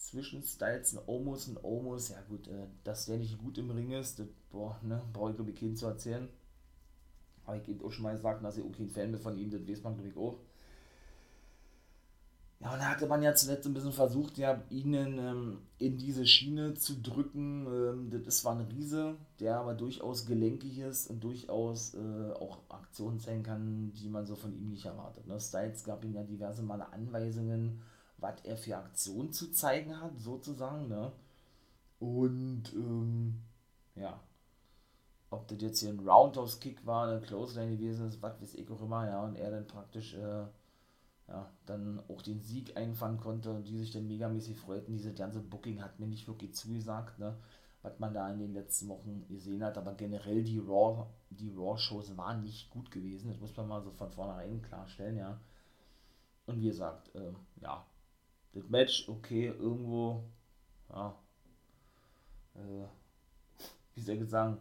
zwischen 0.00 0.42
Styles 0.42 0.94
und 0.94 1.06
Omos 1.06 1.46
und 1.48 1.62
Omos, 1.62 2.08
ja 2.08 2.20
gut, 2.28 2.48
äh, 2.48 2.66
dass 2.84 3.06
der 3.06 3.18
nicht 3.18 3.38
gut 3.38 3.58
im 3.58 3.70
Ring 3.70 3.92
ist, 3.92 4.18
das 4.18 4.26
boah, 4.50 4.80
ne, 4.82 5.02
brauche 5.12 5.30
ich 5.30 5.36
glaube 5.36 5.50
ich 5.50 5.60
keinen 5.60 5.76
zu 5.76 5.86
erzählen. 5.86 6.28
Aber 7.44 7.56
ich 7.56 7.68
eben 7.68 7.84
auch 7.84 7.90
schon 7.92 8.04
mal 8.04 8.14
gesagt, 8.14 8.42
dass 8.42 8.56
ich 8.56 8.64
auch 8.64 8.72
kein 8.72 8.88
Fan 8.88 9.12
bin 9.12 9.20
von 9.20 9.36
ihm, 9.36 9.50
das 9.50 9.66
weiß 9.68 9.82
man 9.82 9.94
glaube 9.94 10.08
ich 10.08 10.16
auch. 10.16 10.38
Ja, 12.60 12.74
und 12.74 12.78
da 12.78 12.90
hatte 12.90 13.06
man 13.06 13.22
ja 13.22 13.34
zuletzt 13.34 13.66
ein 13.66 13.72
bisschen 13.72 13.92
versucht, 13.92 14.36
ja, 14.36 14.62
ihnen 14.68 15.18
ähm, 15.18 15.58
in 15.78 15.96
diese 15.96 16.26
Schiene 16.26 16.74
zu 16.74 17.00
drücken. 17.00 17.66
Ähm, 17.66 18.22
das 18.24 18.40
zwar 18.40 18.54
ein 18.54 18.66
Riese, 18.66 19.16
der 19.40 19.56
aber 19.58 19.72
durchaus 19.74 20.26
gelenkig 20.26 20.78
ist 20.78 21.08
und 21.08 21.24
durchaus 21.24 21.94
äh, 21.94 22.32
auch 22.34 22.58
Aktionen 22.68 23.18
zeigen 23.18 23.42
kann, 23.42 23.92
die 23.94 24.08
man 24.10 24.26
so 24.26 24.36
von 24.36 24.52
ihm 24.52 24.68
nicht 24.68 24.84
erwartet. 24.84 25.26
Ne? 25.26 25.40
Styles 25.40 25.84
gab 25.84 26.04
ihm 26.04 26.14
ja 26.14 26.22
diverse 26.22 26.62
Male 26.62 26.92
Anweisungen, 26.92 27.80
was 28.18 28.34
er 28.44 28.58
für 28.58 28.76
Aktionen 28.76 29.32
zu 29.32 29.50
zeigen 29.52 29.98
hat, 30.00 30.18
sozusagen, 30.18 30.88
ne? 30.88 31.12
Und, 31.98 32.64
ähm, 32.74 33.40
ja. 33.94 34.20
Ob 35.30 35.46
das 35.48 35.60
jetzt 35.62 35.80
hier 35.80 35.90
ein 35.90 36.00
Roundhouse-Kick 36.08 36.84
war, 36.86 37.08
eine 37.08 37.20
Clothesline 37.20 37.76
gewesen 37.76 38.08
ist, 38.08 38.20
was 38.20 38.40
weiß 38.40 38.54
ich 38.54 38.68
auch 38.70 38.82
immer, 38.82 39.06
ja, 39.06 39.24
und 39.24 39.36
er 39.36 39.50
dann 39.50 39.66
praktisch, 39.66 40.14
äh, 40.14 40.44
ja, 41.30 41.48
dann 41.66 42.02
auch 42.08 42.22
den 42.22 42.40
Sieg 42.42 42.76
einfahren 42.76 43.18
konnte 43.18 43.62
die 43.62 43.78
sich 43.78 43.92
dann 43.92 44.08
megamäßig 44.08 44.58
freuten. 44.58 44.92
Diese 44.92 45.14
ganze 45.14 45.40
Booking 45.40 45.82
hat 45.82 46.00
mir 46.00 46.06
nicht 46.06 46.26
wirklich 46.26 46.54
zugesagt, 46.54 47.18
ne? 47.18 47.36
was 47.82 47.98
man 47.98 48.12
da 48.12 48.30
in 48.30 48.40
den 48.40 48.52
letzten 48.52 48.88
Wochen 48.88 49.26
gesehen 49.28 49.64
hat, 49.64 49.78
aber 49.78 49.94
generell 49.94 50.42
die 50.42 50.58
Raw, 50.58 51.06
die 51.30 51.50
Raw-Shows 51.50 52.16
waren 52.16 52.42
nicht 52.42 52.68
gut 52.70 52.90
gewesen, 52.90 53.28
das 53.28 53.40
muss 53.40 53.56
man 53.56 53.68
mal 53.68 53.82
so 53.82 53.90
von 53.90 54.10
vornherein 54.10 54.60
klarstellen, 54.60 55.16
ja. 55.16 55.40
Und 56.46 56.60
wie 56.60 56.66
gesagt, 56.66 57.14
äh, 57.14 57.32
ja, 57.62 57.86
das 58.52 58.68
Match, 58.68 59.08
okay, 59.08 59.46
irgendwo, 59.46 60.24
ja, 60.90 61.16
äh, 62.54 62.86
wie 63.94 64.00
soll 64.00 64.16
ich 64.16 64.28
sagen, 64.28 64.58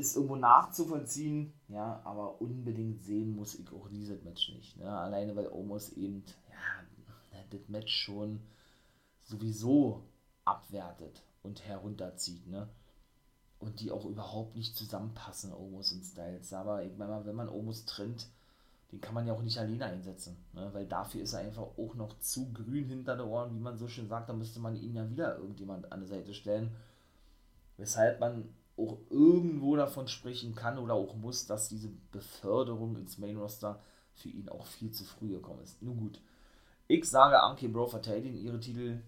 ist 0.00 0.16
irgendwo 0.16 0.36
nachzuvollziehen, 0.36 1.52
ja, 1.68 2.00
aber 2.04 2.40
unbedingt 2.40 3.02
sehen 3.02 3.36
muss 3.36 3.54
ich 3.54 3.70
auch 3.72 3.88
dieses 3.88 4.22
Match 4.22 4.50
nicht. 4.50 4.76
Ne? 4.76 4.90
Alleine 4.90 5.36
weil 5.36 5.48
Omos 5.48 5.90
eben, 5.90 6.24
ja, 6.48 7.38
das 7.50 7.68
Match 7.68 7.92
schon 7.92 8.40
sowieso 9.22 10.02
abwertet 10.44 11.22
und 11.42 11.64
herunterzieht, 11.66 12.46
ne? 12.46 12.68
Und 13.58 13.80
die 13.80 13.90
auch 13.90 14.06
überhaupt 14.06 14.56
nicht 14.56 14.74
zusammenpassen, 14.74 15.52
Omos 15.52 15.92
und 15.92 16.02
Styles. 16.02 16.52
Aber 16.54 16.82
ich 16.82 16.96
meine 16.96 17.10
mal, 17.10 17.26
wenn 17.26 17.36
man 17.36 17.50
Omos 17.50 17.84
trennt, 17.84 18.26
den 18.90 19.00
kann 19.00 19.14
man 19.14 19.26
ja 19.26 19.34
auch 19.34 19.42
nicht 19.42 19.58
alleine 19.58 19.84
einsetzen, 19.84 20.36
ne? 20.52 20.68
weil 20.72 20.86
dafür 20.86 21.22
ist 21.22 21.34
er 21.34 21.40
einfach 21.40 21.62
auch 21.62 21.94
noch 21.94 22.18
zu 22.18 22.52
grün 22.52 22.88
hinter 22.88 23.16
den 23.16 23.26
Ohren, 23.26 23.54
wie 23.54 23.60
man 23.60 23.76
so 23.76 23.86
schön 23.86 24.08
sagt, 24.08 24.28
da 24.28 24.32
müsste 24.32 24.58
man 24.58 24.74
ihn 24.74 24.96
ja 24.96 25.08
wieder 25.08 25.36
irgendjemand 25.36 25.92
an 25.92 26.00
der 26.00 26.08
Seite 26.08 26.34
stellen, 26.34 26.74
weshalb 27.76 28.18
man 28.18 28.48
auch 28.80 28.98
irgendwo 29.10 29.76
davon 29.76 30.08
sprechen 30.08 30.54
kann 30.54 30.78
oder 30.78 30.94
auch 30.94 31.14
muss, 31.14 31.46
dass 31.46 31.68
diese 31.68 31.90
Beförderung 32.12 32.96
ins 32.96 33.18
Main 33.18 33.36
Roster 33.36 33.80
für 34.14 34.28
ihn 34.28 34.48
auch 34.48 34.66
viel 34.66 34.90
zu 34.90 35.04
früh 35.04 35.28
gekommen 35.28 35.62
ist. 35.62 35.82
Nun 35.82 35.96
gut. 35.96 36.20
Ich 36.88 37.04
sage, 37.04 37.40
Anki 37.40 37.68
Bro 37.68 37.86
verteidigen 37.86 38.36
ihre 38.36 38.60
Titel. 38.60 39.00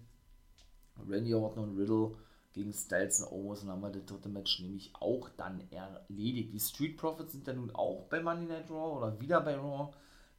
Randy 1.09 1.33
Orton 1.33 1.69
und 1.69 1.77
Riddle 1.77 2.15
gegen 2.53 2.71
Styles 2.71 3.21
und 3.21 3.31
Owens 3.31 3.63
und 3.63 3.69
haben 3.69 3.81
wir 3.81 3.89
das 3.89 4.05
dritte 4.05 4.29
Match 4.29 4.61
nämlich 4.61 4.93
auch 4.99 5.27
dann 5.29 5.61
erledigt. 5.71 6.53
Die 6.53 6.59
Street 6.59 6.97
Profits 6.97 7.31
sind 7.31 7.47
ja 7.47 7.53
nun 7.53 7.71
auch 7.73 8.03
bei 8.09 8.21
Monday 8.21 8.45
Night 8.45 8.69
Raw 8.69 8.97
oder 8.97 9.19
wieder 9.19 9.41
bei 9.41 9.55
Raw. 9.55 9.91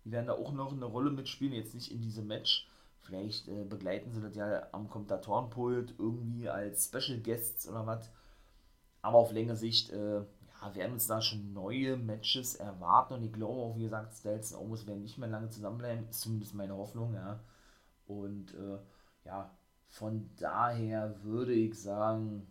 Die 0.04 0.12
werden 0.12 0.26
da 0.26 0.34
auch 0.34 0.52
noch 0.52 0.72
eine 0.72 0.84
Rolle 0.84 1.10
mitspielen, 1.10 1.54
jetzt 1.54 1.74
nicht 1.74 1.90
in 1.90 2.00
diesem 2.00 2.26
Match. 2.28 2.68
Vielleicht 3.00 3.48
äh, 3.48 3.64
begleiten 3.64 4.12
sie 4.12 4.20
das 4.20 4.34
ja 4.36 4.68
am 4.72 4.88
Kommentatorenpult 4.88 5.94
irgendwie 5.98 6.48
als 6.48 6.86
Special 6.86 7.18
Guests 7.18 7.68
oder 7.68 7.86
was. 7.86 8.10
Aber 9.04 9.18
auf 9.18 9.32
längere 9.32 9.56
Sicht 9.56 9.90
äh, 9.90 10.20
ja, 10.20 10.74
werden 10.74 10.94
uns 10.94 11.06
da 11.06 11.20
schon 11.20 11.52
neue 11.52 11.98
Matches 11.98 12.54
erwarten. 12.54 13.14
Und 13.14 13.22
ich 13.22 13.32
glaube 13.34 13.60
auch, 13.60 13.76
wie 13.76 13.82
gesagt, 13.82 14.14
Styles 14.14 14.52
und 14.54 14.66
Owens 14.66 14.86
werden 14.86 15.02
nicht 15.02 15.18
mehr 15.18 15.28
lange 15.28 15.50
zusammenbleiben. 15.50 16.08
Ist 16.08 16.22
zumindest 16.22 16.54
meine 16.54 16.74
Hoffnung, 16.74 17.12
ja. 17.12 17.38
Und 18.06 18.54
äh, 18.54 18.78
ja, 19.26 19.50
von 19.88 20.30
daher 20.38 21.22
würde 21.22 21.52
ich 21.52 21.78
sagen, 21.78 22.46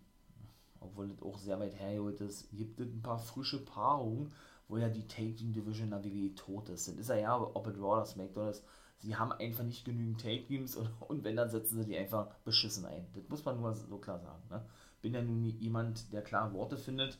obwohl 0.80 1.08
das 1.10 1.24
auch 1.24 1.40
sehr 1.40 1.60
weit 1.60 1.80
hergeholt 1.80 2.22
ist, 2.22 2.52
gibt 2.52 2.80
es 2.80 2.88
ein 2.88 3.02
paar 3.02 3.18
frische 3.18 3.66
Paarungen, 3.66 4.32
wo 4.68 4.78
ja 4.78 4.90
die 4.90 5.08
Taking 5.08 5.52
Division 5.52 5.90
der 5.90 6.04
WWE 6.04 6.36
tot 6.36 6.70
ist. 6.70 6.88
Das 6.88 6.96
ist 6.96 7.10
ja 7.10 7.16
ja, 7.16 7.42
ob 7.42 7.66
es 7.66 7.78
Raw 7.78 7.94
oder 7.94 8.06
SmackDown 8.06 8.50
ist, 8.50 8.64
sie 9.00 9.16
haben 9.16 9.32
einfach 9.32 9.64
nicht 9.64 9.86
genügend 9.86 10.22
Take 10.22 10.46
Teams 10.46 10.76
und, 10.78 10.90
und 11.02 11.24
wenn, 11.24 11.36
dann 11.36 11.50
setzen 11.50 11.80
sie 11.80 11.86
die 11.86 11.98
einfach 11.98 12.28
beschissen 12.46 12.86
ein. 12.86 13.08
Das 13.16 13.28
muss 13.28 13.44
man 13.44 13.60
nur 13.60 13.74
so 13.74 13.98
klar 13.98 14.20
sagen. 14.20 14.44
Ne? 14.52 14.64
Bin 15.04 15.14
ja 15.14 15.22
nun 15.22 15.44
jemand, 15.44 16.12
der 16.12 16.24
klar 16.24 16.52
Worte 16.54 16.78
findet 16.78 17.20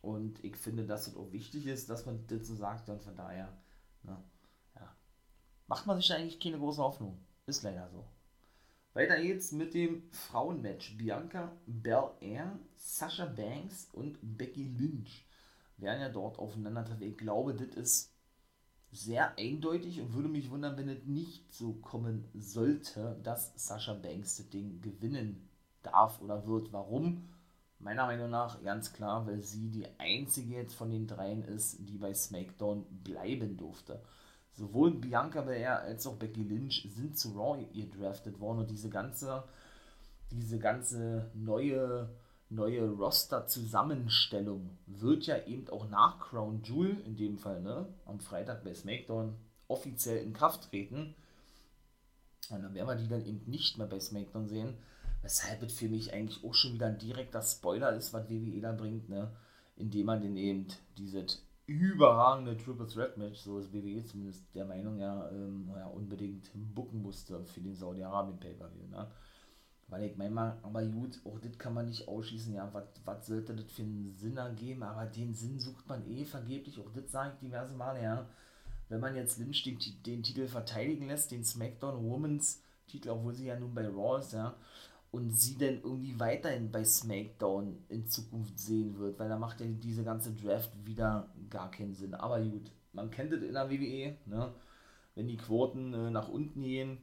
und 0.00 0.44
ich 0.44 0.56
finde, 0.56 0.86
dass 0.86 1.08
es 1.08 1.16
auch 1.16 1.32
wichtig 1.32 1.66
ist, 1.66 1.90
dass 1.90 2.06
man 2.06 2.24
das 2.28 2.46
so 2.46 2.54
sagt 2.54 2.88
und 2.88 3.02
von 3.02 3.16
daher, 3.16 3.52
ne? 4.04 4.16
ja, 4.76 4.94
macht 5.66 5.86
man 5.86 5.96
sich 5.96 6.12
eigentlich 6.12 6.38
keine 6.38 6.58
große 6.58 6.82
Hoffnung. 6.82 7.18
Ist 7.46 7.62
leider 7.62 7.88
so. 7.90 8.06
Weiter 8.92 9.20
geht's 9.20 9.52
mit 9.52 9.74
dem 9.74 10.02
Frauenmatch. 10.10 10.98
Bianca 10.98 11.52
Belair, 11.66 12.58
Sasha 12.76 13.24
Banks 13.24 13.88
und 13.92 14.18
Becky 14.20 14.64
Lynch 14.64 15.24
werden 15.78 16.00
ja 16.00 16.10
dort 16.10 16.38
aufeinandertreffen. 16.38 17.06
Ich 17.06 17.16
glaube, 17.16 17.54
das 17.54 17.76
ist 17.76 18.12
sehr 18.90 19.36
eindeutig 19.38 20.00
und 20.00 20.12
würde 20.12 20.28
mich 20.28 20.50
wundern, 20.50 20.76
wenn 20.76 20.88
es 20.88 21.04
nicht 21.04 21.52
so 21.52 21.72
kommen 21.74 22.28
sollte, 22.34 23.18
dass 23.22 23.52
Sasha 23.56 23.94
Banks 23.94 24.36
das 24.36 24.50
Ding 24.50 24.80
gewinnen 24.80 25.47
darf 25.82 26.20
oder 26.20 26.46
wird. 26.46 26.72
Warum? 26.72 27.28
Meiner 27.78 28.06
Meinung 28.06 28.30
nach 28.30 28.62
ganz 28.62 28.92
klar, 28.92 29.26
weil 29.26 29.40
sie 29.40 29.70
die 29.70 29.86
einzige 29.98 30.54
jetzt 30.54 30.74
von 30.74 30.90
den 30.90 31.06
dreien 31.06 31.42
ist, 31.42 31.78
die 31.88 31.98
bei 31.98 32.12
SmackDown 32.12 32.84
bleiben 33.04 33.56
durfte 33.56 34.02
sowohl 34.58 34.90
Bianca 34.90 35.40
Belair 35.40 35.80
als 35.80 36.06
auch 36.06 36.16
Becky 36.16 36.42
Lynch 36.42 36.88
sind 36.94 37.16
zu 37.16 37.30
Raw 37.30 37.64
gedraftet 37.72 38.40
worden 38.40 38.58
und 38.58 38.70
diese 38.70 38.90
ganze, 38.90 39.44
diese 40.30 40.58
ganze 40.58 41.30
neue, 41.34 42.08
neue 42.50 42.90
Roster-Zusammenstellung 42.90 44.70
wird 44.86 45.26
ja 45.26 45.44
eben 45.46 45.68
auch 45.70 45.88
nach 45.88 46.18
Crown 46.18 46.62
Jewel, 46.64 47.00
in 47.06 47.16
dem 47.16 47.38
Fall, 47.38 47.62
ne, 47.62 47.86
am 48.04 48.18
Freitag 48.18 48.64
bei 48.64 48.74
SmackDown, 48.74 49.34
offiziell 49.68 50.24
in 50.24 50.32
Kraft 50.32 50.70
treten. 50.70 51.14
Und 52.50 52.62
dann 52.62 52.74
werden 52.74 52.88
wir 52.88 52.96
die 52.96 53.08
dann 53.08 53.24
eben 53.24 53.42
nicht 53.48 53.78
mehr 53.78 53.86
bei 53.86 54.00
SmackDown 54.00 54.48
sehen, 54.48 54.74
weshalb 55.22 55.62
es 55.62 55.78
für 55.78 55.88
mich 55.88 56.12
eigentlich 56.12 56.44
auch 56.44 56.54
schon 56.54 56.74
wieder 56.74 56.86
ein 56.86 56.98
direkter 56.98 57.42
Spoiler 57.42 57.92
ist, 57.94 58.12
was 58.12 58.28
WWE 58.28 58.60
da 58.60 58.72
bringt, 58.72 59.08
ne, 59.08 59.30
indem 59.76 60.06
man 60.06 60.20
den 60.20 60.36
eben 60.36 60.66
dieses 60.96 61.42
überragende 61.66 62.56
Triple 62.56 62.86
Threat 62.86 63.18
Match, 63.18 63.40
so 63.40 63.58
ist 63.58 63.72
WWE 63.72 64.04
zumindest 64.04 64.42
der 64.54 64.64
Meinung, 64.64 64.98
ja, 64.98 65.28
ähm, 65.30 65.70
ja 65.76 65.86
unbedingt 65.86 66.50
bucken 66.74 67.02
musste 67.02 67.44
für 67.44 67.60
den 67.60 67.76
Saudi-Arabien 67.76 68.40
Pay-Per-View, 68.40 68.88
ne? 68.90 69.06
Weil 69.88 70.04
ich 70.04 70.16
meine 70.18 70.58
aber 70.62 70.84
gut, 70.84 71.18
auch 71.24 71.38
das 71.38 71.56
kann 71.56 71.72
man 71.72 71.86
nicht 71.86 72.08
ausschließen, 72.08 72.54
ja, 72.54 72.70
was 73.04 73.26
sollte 73.26 73.54
das 73.54 73.70
für 73.70 73.82
einen 73.82 74.14
Sinn 74.16 74.36
ergeben, 74.36 74.82
aber 74.82 75.06
den 75.06 75.34
Sinn 75.34 75.58
sucht 75.58 75.88
man 75.88 76.06
eh 76.10 76.24
vergeblich, 76.26 76.78
auch 76.78 76.90
das 76.94 77.10
sage 77.10 77.32
ich 77.34 77.48
diverse 77.48 77.74
Male, 77.74 78.02
ja. 78.02 78.26
Wenn 78.90 79.00
man 79.00 79.14
jetzt 79.14 79.38
Lynch 79.38 79.62
den, 79.64 79.78
den 80.04 80.22
Titel 80.22 80.46
verteidigen 80.46 81.08
lässt, 81.08 81.30
den 81.30 81.44
SmackDown 81.44 82.02
Women's 82.02 82.62
Titel, 82.86 83.10
obwohl 83.10 83.34
sie 83.34 83.46
ja 83.46 83.58
nun 83.58 83.74
bei 83.74 83.86
Raw 83.86 84.18
ist, 84.18 84.32
ja, 84.32 84.54
und 85.10 85.30
sie 85.30 85.56
denn 85.56 85.80
irgendwie 85.82 86.18
weiterhin 86.20 86.70
bei 86.70 86.84
SmackDown 86.84 87.84
in 87.88 88.06
Zukunft 88.06 88.58
sehen 88.58 88.98
wird, 88.98 89.18
weil 89.18 89.28
da 89.28 89.38
macht 89.38 89.60
ja 89.60 89.66
diese 89.66 90.04
ganze 90.04 90.34
Draft 90.34 90.70
wieder 90.84 91.32
gar 91.48 91.70
keinen 91.70 91.94
Sinn. 91.94 92.14
Aber 92.14 92.40
gut, 92.40 92.70
man 92.92 93.10
kennt 93.10 93.32
es 93.32 93.42
in 93.42 93.54
der 93.54 93.70
WWE, 93.70 94.16
ne? 94.26 94.52
wenn 95.14 95.28
die 95.28 95.36
Quoten 95.36 95.94
äh, 95.94 96.10
nach 96.10 96.28
unten 96.28 96.62
gehen, 96.62 96.98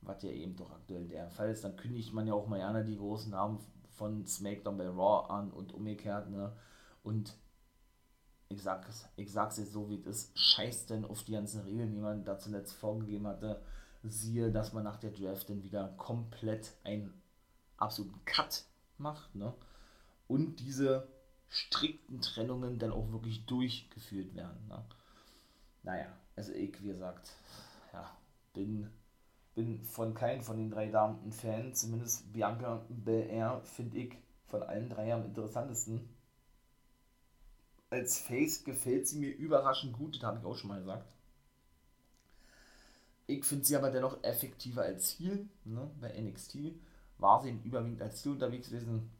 was 0.00 0.22
ja 0.22 0.30
eben 0.30 0.56
doch 0.56 0.70
aktuell 0.70 1.06
der 1.06 1.28
Fall 1.28 1.50
ist, 1.50 1.64
dann 1.64 1.76
kündigt 1.76 2.14
man 2.14 2.26
ja 2.26 2.34
auch 2.34 2.46
mal 2.46 2.58
gerne 2.58 2.84
die 2.84 2.96
großen 2.96 3.30
Namen 3.30 3.58
von 3.90 4.26
SmackDown 4.26 4.78
bei 4.78 4.88
Raw 4.88 5.30
an 5.30 5.50
und 5.50 5.74
umgekehrt. 5.74 6.30
Ne? 6.30 6.52
Und 7.02 7.36
ich 8.48 8.62
sag's, 8.62 9.08
ich 9.16 9.30
sag's 9.30 9.58
jetzt 9.58 9.72
so, 9.72 9.90
wie 9.90 9.96
es 9.96 10.06
ist, 10.06 10.38
scheiß 10.38 10.86
denn 10.86 11.04
auf 11.04 11.24
die 11.24 11.32
ganzen 11.32 11.60
Regeln, 11.62 11.92
die 11.92 12.00
man 12.00 12.24
da 12.24 12.38
zuletzt 12.38 12.72
vorgegeben 12.72 13.26
hatte 13.26 13.60
siehe, 14.10 14.50
dass 14.50 14.72
man 14.72 14.84
nach 14.84 14.96
der 14.96 15.10
Draft 15.10 15.48
dann 15.50 15.62
wieder 15.62 15.88
komplett 15.96 16.74
einen 16.84 17.12
absoluten 17.76 18.24
Cut 18.24 18.64
macht, 18.98 19.34
ne? 19.34 19.54
Und 20.26 20.56
diese 20.60 21.08
strikten 21.48 22.20
Trennungen 22.20 22.78
dann 22.78 22.92
auch 22.92 23.10
wirklich 23.10 23.46
durchgeführt 23.46 24.34
werden. 24.34 24.66
Ne? 24.68 24.84
Naja, 25.82 26.06
also 26.36 26.52
ich, 26.52 26.82
wie 26.82 26.88
gesagt, 26.88 27.32
ja, 27.92 28.10
bin, 28.52 28.90
bin 29.54 29.82
von 29.82 30.14
keinem 30.14 30.42
von 30.42 30.58
den 30.58 30.70
drei 30.70 30.90
Damen 30.90 31.18
ein 31.24 31.32
Fan, 31.32 31.74
zumindest 31.74 32.32
Bianca 32.32 32.84
Belair 32.88 33.62
finde 33.64 33.98
ich 33.98 34.16
von 34.46 34.62
allen 34.62 34.90
drei 34.90 35.14
am 35.14 35.24
interessantesten. 35.24 36.08
Als 37.90 38.18
Face 38.18 38.64
gefällt 38.64 39.08
sie 39.08 39.18
mir 39.18 39.34
überraschend 39.34 39.94
gut, 39.94 40.16
das 40.16 40.22
habe 40.22 40.38
ich 40.38 40.44
auch 40.44 40.56
schon 40.56 40.68
mal 40.68 40.80
gesagt. 40.80 41.10
Ich 43.30 43.44
finde 43.44 43.66
sie 43.66 43.76
aber 43.76 43.90
dennoch 43.90 44.24
effektiver 44.24 44.82
als 44.82 45.16
Ziel. 45.16 45.46
Ne? 45.64 45.90
Bei 46.00 46.18
NXT 46.18 46.56
war 47.18 47.42
sie 47.42 47.60
überwiegend 47.62 48.00
als 48.00 48.22
Ziel 48.22 48.32
unterwegs 48.32 48.70
gewesen. 48.70 49.10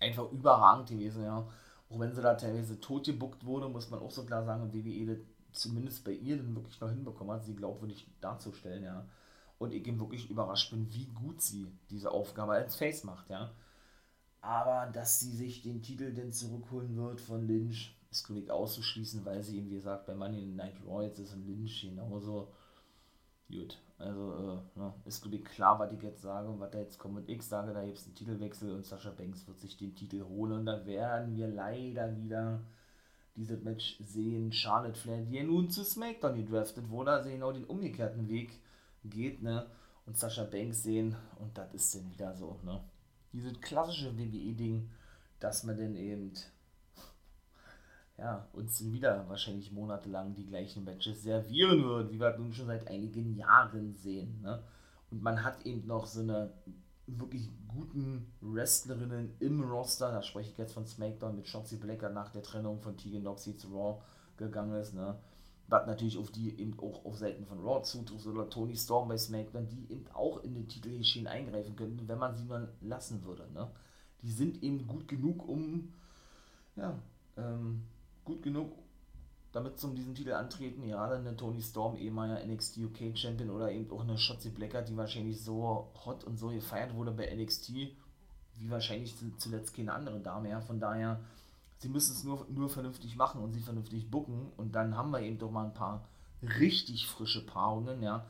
Einfach 0.00 0.30
überragend 0.32 0.88
gewesen, 0.88 1.22
ja. 1.22 1.46
Auch 1.88 1.98
wenn 2.00 2.12
sie 2.12 2.20
da 2.20 2.34
teilweise 2.34 2.80
tot 2.80 3.06
gebuckt 3.06 3.46
wurde, 3.46 3.68
muss 3.68 3.90
man 3.90 4.00
auch 4.00 4.10
so 4.10 4.24
klar 4.24 4.44
sagen, 4.44 4.74
WWE 4.74 5.06
das 5.06 5.18
zumindest 5.52 6.04
bei 6.04 6.10
ihr 6.10 6.36
dann 6.36 6.56
wirklich 6.56 6.80
noch 6.80 6.88
hinbekommen 6.88 7.32
hat, 7.32 7.44
sie 7.44 7.54
glaubwürdig 7.54 8.08
darzustellen, 8.20 8.82
ja. 8.82 9.06
Und 9.58 9.72
ich 9.72 9.86
eben 9.86 10.00
wirklich 10.00 10.28
überrascht 10.28 10.72
bin, 10.72 10.92
wie 10.92 11.06
gut 11.06 11.40
sie 11.40 11.68
diese 11.90 12.10
Aufgabe 12.10 12.54
als 12.54 12.74
Face 12.74 13.04
macht, 13.04 13.30
ja. 13.30 13.52
Aber 14.40 14.90
dass 14.90 15.20
sie 15.20 15.30
sich 15.30 15.62
den 15.62 15.80
Titel 15.80 16.12
denn 16.12 16.32
zurückholen 16.32 16.96
wird 16.96 17.20
von 17.20 17.46
Lynch, 17.46 17.96
ist 18.10 18.26
glaube 18.26 18.52
auszuschließen, 18.52 19.24
weil 19.24 19.44
sie 19.44 19.58
eben, 19.58 19.70
wie 19.70 19.76
gesagt, 19.76 20.06
bei 20.06 20.14
Money 20.16 20.42
in 20.42 20.56
Night 20.56 20.74
jetzt 21.02 21.20
ist 21.20 21.34
und 21.34 21.46
Lynch 21.46 21.82
genauso 21.82 22.48
Gut, 23.48 23.78
also 23.98 24.62
äh, 24.76 24.78
ne, 24.78 24.92
ist 25.04 25.22
glaube 25.22 25.36
ich 25.36 25.44
klar, 25.44 25.78
was 25.78 25.92
ich 25.92 26.02
jetzt 26.02 26.22
sage 26.22 26.48
und 26.48 26.58
was 26.58 26.70
da 26.70 26.78
jetzt 26.78 26.98
kommt. 26.98 27.16
Und 27.16 27.28
ich 27.28 27.42
sage, 27.42 27.72
da 27.72 27.84
gibt 27.84 27.98
es 27.98 28.06
einen 28.06 28.14
Titelwechsel 28.14 28.72
und 28.72 28.84
Sascha 28.84 29.10
Banks 29.10 29.46
wird 29.46 29.60
sich 29.60 29.76
den 29.76 29.94
Titel 29.94 30.24
holen 30.24 30.52
und 30.52 30.66
da 30.66 30.84
werden 30.84 31.36
wir 31.36 31.46
leider 31.46 32.16
wieder 32.16 32.60
dieses 33.36 33.62
Match 33.62 33.98
sehen. 34.00 34.52
Charlotte 34.52 34.98
Flair, 34.98 35.22
die 35.22 35.36
ja 35.36 35.44
nun 35.44 35.70
zu 35.70 35.84
SmackDown 35.84 36.34
gedraftet 36.34 36.88
wurde, 36.90 37.12
also 37.12 37.30
genau 37.30 37.52
den 37.52 37.64
umgekehrten 37.64 38.28
Weg 38.28 38.60
geht, 39.04 39.42
ne? 39.42 39.66
Und 40.06 40.16
Sascha 40.16 40.44
Banks 40.44 40.82
sehen 40.82 41.16
und 41.38 41.56
das 41.56 41.72
ist 41.72 41.94
dann 41.94 42.10
wieder 42.10 42.34
so, 42.34 42.58
ne? 42.64 42.80
Dieses 43.32 43.60
klassische 43.60 44.16
WWE-Ding, 44.16 44.88
dass 45.38 45.62
man 45.64 45.76
dann 45.76 45.94
eben 45.94 46.32
ja, 48.18 48.48
uns 48.52 48.82
wieder 48.92 49.28
wahrscheinlich 49.28 49.72
monatelang 49.72 50.34
die 50.34 50.46
gleichen 50.46 50.84
Matches 50.84 51.22
servieren 51.22 51.84
wird, 51.84 52.12
wie 52.12 52.20
wir 52.20 52.36
nun 52.38 52.52
schon 52.52 52.66
seit 52.66 52.88
einigen 52.88 53.36
Jahren 53.36 53.94
sehen. 53.94 54.40
Ne? 54.42 54.62
Und 55.10 55.22
man 55.22 55.44
hat 55.44 55.66
eben 55.66 55.86
noch 55.86 56.06
so 56.06 56.20
eine 56.20 56.52
wirklich 57.06 57.50
guten 57.68 58.32
Wrestlerinnen 58.40 59.34
im 59.38 59.62
Roster, 59.62 60.10
da 60.10 60.22
spreche 60.22 60.50
ich 60.50 60.58
jetzt 60.58 60.72
von 60.72 60.86
SmackDown 60.86 61.36
mit 61.36 61.46
Shotzi 61.46 61.76
Blacker 61.76 62.08
nach 62.08 62.30
der 62.30 62.42
Trennung 62.42 62.80
von 62.80 62.96
Tegan 62.96 63.22
Noxie 63.22 63.56
zu 63.56 63.68
Raw 63.68 64.02
gegangen 64.36 64.80
ist, 64.80 64.94
ne? 64.94 65.16
Was 65.68 65.86
natürlich 65.86 66.16
auf 66.16 66.30
die 66.30 66.58
eben 66.60 66.78
auch 66.78 67.04
auf 67.04 67.16
Seiten 67.16 67.44
von 67.44 67.58
Raw 67.58 67.82
zutrifft 67.82 68.26
oder 68.26 68.48
Tony 68.48 68.76
Storm 68.76 69.08
bei 69.08 69.18
SmackDown, 69.18 69.68
die 69.68 69.92
eben 69.92 70.06
auch 70.14 70.42
in 70.44 70.54
den 70.54 70.68
Titelgeschehen 70.68 71.26
eingreifen 71.26 71.74
könnten, 71.76 72.06
wenn 72.08 72.18
man 72.18 72.36
sie 72.36 72.44
mal 72.44 72.72
lassen 72.80 73.24
würde, 73.24 73.50
ne? 73.52 73.70
Die 74.22 74.32
sind 74.32 74.62
eben 74.62 74.86
gut 74.86 75.06
genug, 75.06 75.46
um 75.46 75.92
ja, 76.76 76.98
ähm, 77.36 77.82
gut 78.26 78.42
genug, 78.42 78.70
damit 79.52 79.78
sie 79.78 79.86
um 79.86 79.94
diesen 79.94 80.14
Titel 80.14 80.32
antreten. 80.32 80.86
Ja, 80.86 81.08
dann 81.08 81.26
eine 81.26 81.36
Tony 81.36 81.62
Storm, 81.62 81.96
ehemaliger 81.96 82.44
NXT 82.46 82.78
UK 82.78 83.16
Champion 83.16 83.48
oder 83.48 83.72
eben 83.72 83.90
auch 83.90 84.02
eine 84.02 84.18
Shotzi 84.18 84.50
Blacker, 84.50 84.82
die 84.82 84.96
wahrscheinlich 84.96 85.42
so 85.42 85.90
hot 86.04 86.24
und 86.24 86.38
so 86.38 86.48
gefeiert 86.48 86.94
wurde 86.94 87.12
bei 87.12 87.34
NXT, 87.34 87.70
wie 87.70 88.70
wahrscheinlich 88.70 89.14
zuletzt 89.38 89.74
keine 89.74 89.94
andere 89.94 90.20
Dame. 90.20 90.50
Ja, 90.50 90.60
von 90.60 90.78
daher 90.78 91.20
Sie 91.78 91.88
müssen 91.88 92.12
es 92.12 92.24
nur, 92.24 92.46
nur 92.48 92.70
vernünftig 92.70 93.16
machen 93.16 93.42
und 93.42 93.52
sie 93.52 93.60
vernünftig 93.60 94.10
bucken 94.10 94.50
und 94.56 94.74
dann 94.74 94.96
haben 94.96 95.10
wir 95.10 95.20
eben 95.20 95.38
doch 95.38 95.50
mal 95.50 95.66
ein 95.66 95.74
paar 95.74 96.08
richtig 96.58 97.06
frische 97.06 97.44
Paarungen, 97.44 98.02
ja. 98.02 98.24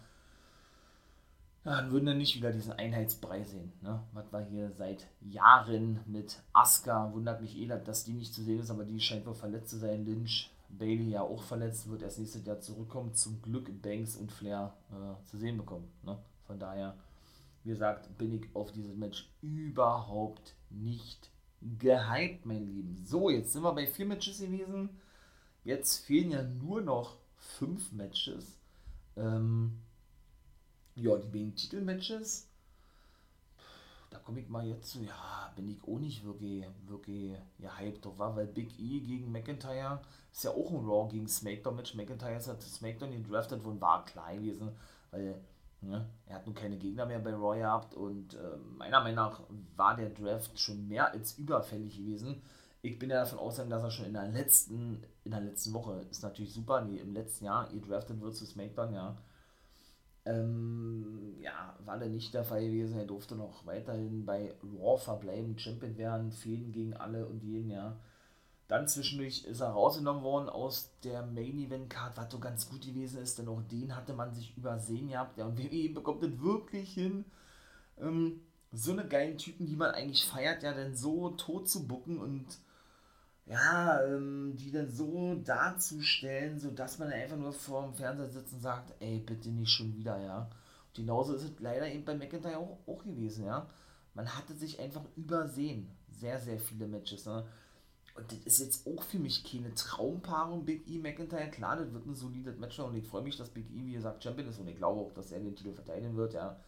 Dann 1.67 1.91
würden 1.91 2.07
wir 2.07 2.15
nicht 2.15 2.37
wieder 2.37 2.53
diesen 2.53 2.75
Einheitsbrei 2.75 3.43
sehen, 3.43 3.73
ne? 3.83 4.01
Was 4.13 4.31
wir 4.31 4.39
hier 4.39 4.71
seit 4.71 5.09
Jahren 5.21 5.99
mit 6.07 6.41
Asuka, 6.53 7.13
wundert 7.13 7.41
mich 7.41 7.59
eh, 7.59 7.67
dass 7.67 8.05
die 8.05 8.13
nicht 8.13 8.33
zu 8.33 8.45
sehen 8.45 8.61
ist, 8.61 8.71
aber 8.71 8.85
die 8.85 9.01
scheint 9.01 9.27
wohl 9.27 9.35
verletzt 9.35 9.71
zu 9.71 9.79
sein. 9.79 10.05
Lynch, 10.07 10.49
Bailey 10.69 11.11
ja 11.11 11.23
auch 11.23 11.43
verletzt, 11.43 11.91
wird 11.91 12.03
erst 12.03 12.21
nächstes 12.21 12.47
Jahr 12.47 12.61
zurückkommen. 12.61 13.15
Zum 13.15 13.43
Glück 13.43 13.83
Banks 13.83 14.15
und 14.15 14.31
Flair 14.31 14.75
äh, 14.93 15.27
zu 15.27 15.39
sehen 15.39 15.57
bekommen, 15.57 15.89
ne? 16.05 16.17
Von 16.47 16.61
daher, 16.61 16.95
wie 17.65 17.71
gesagt, 17.71 18.17
bin 18.17 18.33
ich 18.35 18.47
auf 18.55 18.71
dieses 18.71 18.95
Match 18.95 19.29
überhaupt 19.43 20.55
nicht 20.71 21.33
gehypt, 21.81 22.47
mein 22.47 22.65
Lieben. 22.65 23.03
So, 23.05 23.29
jetzt 23.29 23.53
sind 23.53 23.65
wir 23.65 23.75
bei 23.75 23.89
vier 23.89 24.07
Matches 24.07 24.39
gewesen. 24.39 24.91
Jetzt 25.65 26.07
fehlen 26.07 26.31
ja 26.31 26.45
nur 26.45 26.81
noch 26.81 27.17
fünf 27.35 27.91
Matches. 27.91 28.57
Ähm, 29.17 29.81
ja, 30.97 31.17
die 31.17 31.29
beiden 31.29 31.55
Titelmatches. 31.55 32.49
Da 34.11 34.19
komme 34.19 34.41
ich 34.41 34.49
mal 34.49 34.67
jetzt 34.67 34.91
zu, 34.91 35.01
ja, 35.03 35.53
bin 35.55 35.69
ich 35.69 35.83
auch 35.83 35.99
nicht 35.99 36.25
wirklich, 36.25 36.65
wirklich 36.87 37.37
gehypt 37.59 38.05
drauf, 38.05 38.19
war, 38.19 38.37
weil 38.37 38.47
Big 38.47 38.79
E 38.79 39.01
gegen 39.01 39.31
McIntyre 39.31 40.01
ist 40.33 40.45
ja 40.45 40.51
auch 40.51 40.71
ein 40.71 40.87
Raw 40.87 41.09
gegen 41.11 41.29
SmackDown-Match. 41.29 41.95
McIntyre 41.95 42.37
ist 42.37 42.47
ja 42.47 42.59
SmackDown 42.59 43.11
gedraftet 43.11 43.63
worden, 43.65 43.81
war 43.81 44.05
klar 44.05 44.35
gewesen, 44.35 44.71
weil 45.11 45.41
ne, 45.81 46.09
er 46.27 46.37
hat 46.37 46.47
nun 46.47 46.55
keine 46.55 46.79
Gegner 46.79 47.05
mehr 47.05 47.19
bei 47.19 47.35
Raw 47.35 47.59
gehabt 47.59 47.95
und 47.95 48.35
äh, 48.35 48.57
meiner 48.77 49.01
Meinung 49.01 49.17
nach 49.17 49.41
war 49.77 49.97
der 49.97 50.11
Draft 50.11 50.59
schon 50.59 50.89
mehr 50.89 51.11
als 51.13 51.37
überfällig 51.37 51.99
gewesen. 51.99 52.43
Ich 52.81 52.99
bin 52.99 53.11
ja 53.11 53.21
davon 53.21 53.41
ausgegangen, 53.41 53.71
dass 53.71 53.83
er 53.83 53.91
schon 53.91 54.07
in 54.07 54.13
der 54.13 54.29
letzten, 54.29 55.03
in 55.25 55.33
der 55.33 55.41
letzten 55.41 55.73
Woche, 55.75 56.07
ist 56.11 56.23
natürlich 56.23 56.55
super, 56.55 56.83
nee, 56.83 56.99
im 56.99 57.13
letzten 57.13 57.47
Jahr 57.47 57.69
gedraftet 57.69 58.21
wird 58.21 58.37
zu 58.37 58.47
SmackDown, 58.47 58.95
ja 58.95 59.17
ähm, 60.27 61.37
ja, 61.41 61.75
war 61.85 61.99
dann 61.99 62.11
nicht 62.11 62.35
der 62.35 62.45
Fall 62.45 62.63
gewesen. 62.63 62.99
Er 62.99 63.07
durfte 63.07 63.37
noch 63.37 63.65
weiterhin 63.65 64.27
bei 64.27 64.55
Raw 64.79 64.99
verbleiben, 65.03 65.59
Champion 65.59 65.97
werden, 65.97 66.33
Fäden 66.33 66.73
gegen 66.73 66.95
alle 66.95 67.27
und 67.27 67.43
jeden, 67.43 67.71
ja. 67.71 67.97
Dann 68.69 68.89
zwischendurch 68.89 69.45
ist 69.45 69.61
er 69.61 69.69
rausgenommen 69.69 70.25
worden 70.25 70.49
aus 70.49 70.91
der 71.05 71.25
Main 71.25 71.57
Event 71.59 71.89
Card, 71.89 72.17
was 72.17 72.33
so 72.33 72.41
ganz 72.41 72.69
gut 72.69 72.85
gewesen 72.85 73.23
ist, 73.23 73.39
denn 73.39 73.47
auch 73.47 73.63
den 73.63 73.95
hatte 73.95 74.13
man 74.13 74.35
sich 74.35 74.57
übersehen 74.57 75.09
gehabt. 75.09 75.39
Ja, 75.39 75.47
und 75.47 75.59
WWE 75.63 75.95
bekommt 75.95 76.25
das 76.25 76.41
wirklich 76.41 76.93
hin, 76.93 77.25
ähm, 77.99 78.41
so 78.73 78.91
eine 78.93 79.07
geilen 79.07 79.39
Typen, 79.39 79.67
die 79.67 79.77
man 79.77 79.93
eigentlich 79.93 80.25
feiert, 80.25 80.65
ja, 80.65 80.75
dann 80.75 80.97
so 80.97 81.31
tot 81.31 81.69
zu 81.69 81.87
bucken 81.87 82.19
und 82.19 82.47
ja, 83.47 84.03
ähm, 84.05 84.57
die 84.57 84.73
dann 84.73 84.91
so 84.91 85.37
darzustellen, 85.37 86.59
sodass 86.59 86.99
man 86.99 87.13
einfach 87.13 87.37
nur 87.37 87.53
vor 87.53 87.85
dem 87.85 87.95
Fernseher 87.95 88.29
sitzt 88.29 88.53
und 88.53 88.61
sagt, 88.61 88.93
ey, 89.01 89.21
bitte 89.21 89.51
nicht 89.51 89.71
schon 89.71 89.95
wieder, 89.95 90.21
ja. 90.21 90.51
Und 90.89 90.95
genauso 90.95 91.35
ist 91.35 91.43
es 91.45 91.53
leider 91.61 91.89
eben 91.89 92.05
bei 92.05 92.15
McIntyre 92.17 92.59
auch, 92.59 92.79
auch 92.87 93.05
gewesen, 93.05 93.47
ja. 93.47 93.69
Man 94.15 94.29
hatte 94.37 94.55
sich 94.55 94.81
einfach 94.81 95.05
übersehen. 95.17 95.91
Sehr, 96.11 96.41
sehr 96.41 96.59
viele 96.59 96.89
Matches, 96.89 97.27
ne? 97.27 97.47
Und 98.17 98.33
das 98.33 98.39
ist 98.39 98.61
jetzt 98.61 98.87
auch 98.87 99.03
für 99.03 99.19
mich 99.19 99.45
keine 99.45 99.75
Traumpaarung, 99.75 100.65
Big 100.65 100.89
E, 100.89 100.99
McIntyre. 100.99 101.51
Klar, 101.51 101.77
das 101.77 101.93
wird 101.93 102.07
ein 102.07 102.15
solides 102.15 102.57
Match 102.59 102.79
und 102.81 102.97
ich 102.97 103.07
freue 103.07 103.23
mich, 103.23 103.37
dass 103.37 103.51
Big 103.51 103.71
E, 103.71 103.85
wie 103.85 103.93
gesagt, 103.93 104.25
Champion 104.25 104.49
ist 104.49 104.59
und 104.59 104.69
ich 104.69 104.77
glaube 104.77 105.03
auch, 105.03 105.13
dass 105.13 105.33
er 105.33 105.41
den 105.41 105.55
Titel 105.55 105.75
verteidigen 105.75 106.17
wird, 106.17 106.35
ja. 106.35 106.59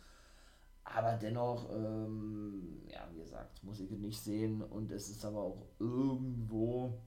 Aber 0.95 1.13
dennoch, 1.17 1.71
ähm, 1.71 2.83
ja, 2.89 3.09
wie 3.13 3.19
gesagt, 3.21 3.63
muss 3.63 3.81
ich 3.81 3.91
nicht 3.91 4.21
sehen. 4.21 4.63
Und 4.63 4.91
es 4.91 5.09
ist 5.09 5.25
aber 5.25 5.41
auch 5.41 5.67
irgendwo 5.79 6.99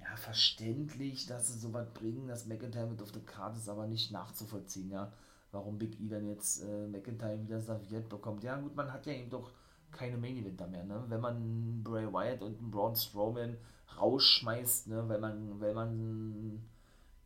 ja, 0.00 0.16
verständlich, 0.16 1.26
dass 1.26 1.48
sie 1.48 1.58
sowas 1.58 1.92
bringen, 1.94 2.26
dass 2.26 2.46
McIntyre 2.46 2.86
mit 2.86 3.02
auf 3.02 3.12
der 3.12 3.22
Karte 3.22 3.58
ist, 3.58 3.68
aber 3.68 3.86
nicht 3.86 4.10
nachzuvollziehen, 4.10 4.90
ja. 4.90 5.12
Warum 5.52 5.78
Big 5.78 6.00
E 6.00 6.08
dann 6.08 6.26
jetzt 6.26 6.62
äh, 6.62 6.86
McIntyre 6.88 7.40
wieder 7.40 7.60
serviert 7.60 8.08
bekommt. 8.08 8.42
Ja, 8.42 8.56
gut, 8.56 8.74
man 8.74 8.92
hat 8.92 9.06
ja 9.06 9.12
eben 9.12 9.30
doch 9.30 9.52
keine 9.90 10.16
Main 10.16 10.38
Eventer 10.38 10.66
mehr, 10.66 10.84
ne? 10.84 11.04
Wenn 11.08 11.20
man 11.20 11.82
Bray 11.84 12.10
Wyatt 12.10 12.42
und 12.42 12.70
Braun 12.70 12.96
Strowman 12.96 13.58
rausschmeißt, 13.98 14.88
ne? 14.88 15.08
Weil 15.08 15.20
man, 15.20 15.60
weil 15.60 15.74
man 15.74 16.62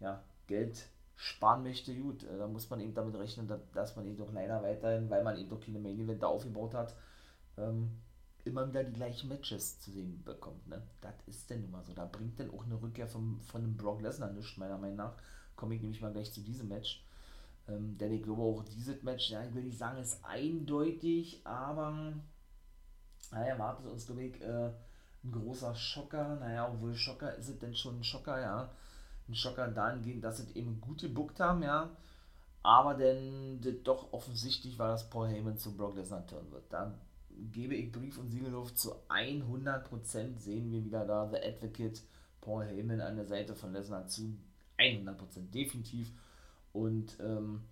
ja, 0.00 0.22
Geld 0.48 0.88
sparen 1.16 1.62
möchte, 1.62 1.94
gut, 1.94 2.22
äh, 2.24 2.38
da 2.38 2.46
muss 2.46 2.68
man 2.70 2.80
eben 2.80 2.94
damit 2.94 3.14
rechnen, 3.16 3.50
dass 3.72 3.96
man 3.96 4.06
eben 4.06 4.18
doch 4.18 4.32
leider 4.32 4.62
weiterhin, 4.62 5.10
weil 5.10 5.24
man 5.24 5.36
eben 5.38 5.48
doch 5.48 5.60
keine 5.60 5.78
Main 5.78 5.98
Event 5.98 6.22
aufgebaut 6.22 6.74
hat, 6.74 6.94
ähm, 7.56 8.02
immer 8.44 8.68
wieder 8.68 8.84
die 8.84 8.92
gleichen 8.92 9.28
Matches 9.28 9.80
zu 9.80 9.90
sehen 9.90 10.22
bekommt. 10.24 10.68
Ne? 10.68 10.82
Das 11.00 11.14
ist 11.26 11.50
denn 11.50 11.64
immer 11.64 11.82
so. 11.82 11.94
Da 11.94 12.04
bringt 12.04 12.38
dann 12.38 12.50
auch 12.50 12.64
eine 12.64 12.80
Rückkehr 12.80 13.08
vom, 13.08 13.40
von 13.40 13.62
einem 13.62 13.76
Brock 13.76 14.02
Lesnar 14.02 14.30
nichts, 14.30 14.56
meiner 14.56 14.78
Meinung 14.78 14.96
nach. 14.96 15.14
Komme 15.56 15.74
ich 15.74 15.80
nämlich 15.80 16.00
mal 16.00 16.12
gleich 16.12 16.32
zu 16.32 16.42
diesem 16.42 16.68
Match. 16.68 17.02
Ähm, 17.66 17.96
denn 17.98 18.12
ich 18.12 18.22
glaube 18.22 18.42
auch 18.42 18.62
dieses 18.62 19.02
Match, 19.02 19.30
ja, 19.30 19.42
ich 19.42 19.54
will 19.54 19.64
nicht 19.64 19.78
sagen, 19.78 19.98
ist 19.98 20.24
eindeutig, 20.24 21.40
aber 21.44 22.12
naja, 23.32 23.54
erwartet 23.54 23.86
uns, 23.86 24.06
glaube 24.06 24.22
ich, 24.22 24.40
äh, 24.40 24.70
ein 25.24 25.32
großer 25.32 25.74
Schocker. 25.74 26.36
Naja, 26.36 26.70
obwohl 26.70 26.94
Schocker 26.94 27.34
ist 27.34 27.48
es 27.48 27.58
denn 27.58 27.74
schon 27.74 27.98
ein 27.98 28.04
Schocker, 28.04 28.40
ja 28.40 28.70
ein 29.28 29.34
Schocker 29.34 29.68
dahingehend, 29.68 30.24
dass 30.24 30.38
sie 30.38 30.52
eben 30.54 30.80
gut 30.80 31.00
gebuckt 31.00 31.40
haben, 31.40 31.62
ja. 31.62 31.90
Aber 32.62 32.94
denn 32.94 33.60
doch 33.84 34.12
offensichtlich 34.12 34.78
war, 34.78 34.88
dass 34.88 35.08
Paul 35.08 35.28
Heyman 35.28 35.58
zu 35.58 35.76
Brock 35.76 35.96
Lesnar 35.96 36.26
turnen 36.26 36.50
wird. 36.50 36.64
Da 36.72 36.98
gebe 37.52 37.74
ich 37.74 37.92
Brief 37.92 38.18
und 38.18 38.28
Siegelluft 38.28 38.78
zu 38.78 38.92
100% 39.08 40.38
sehen 40.38 40.72
wir 40.72 40.84
wieder 40.84 41.04
da 41.04 41.28
The 41.28 41.36
Advocate 41.36 42.02
Paul 42.40 42.64
Heyman 42.64 43.00
an 43.00 43.16
der 43.16 43.26
Seite 43.26 43.54
von 43.54 43.72
Lesnar 43.72 44.08
zu 44.08 44.36
100% 44.78 45.50
definitiv. 45.52 46.10
Und 46.72 47.16
ähm, 47.20 47.62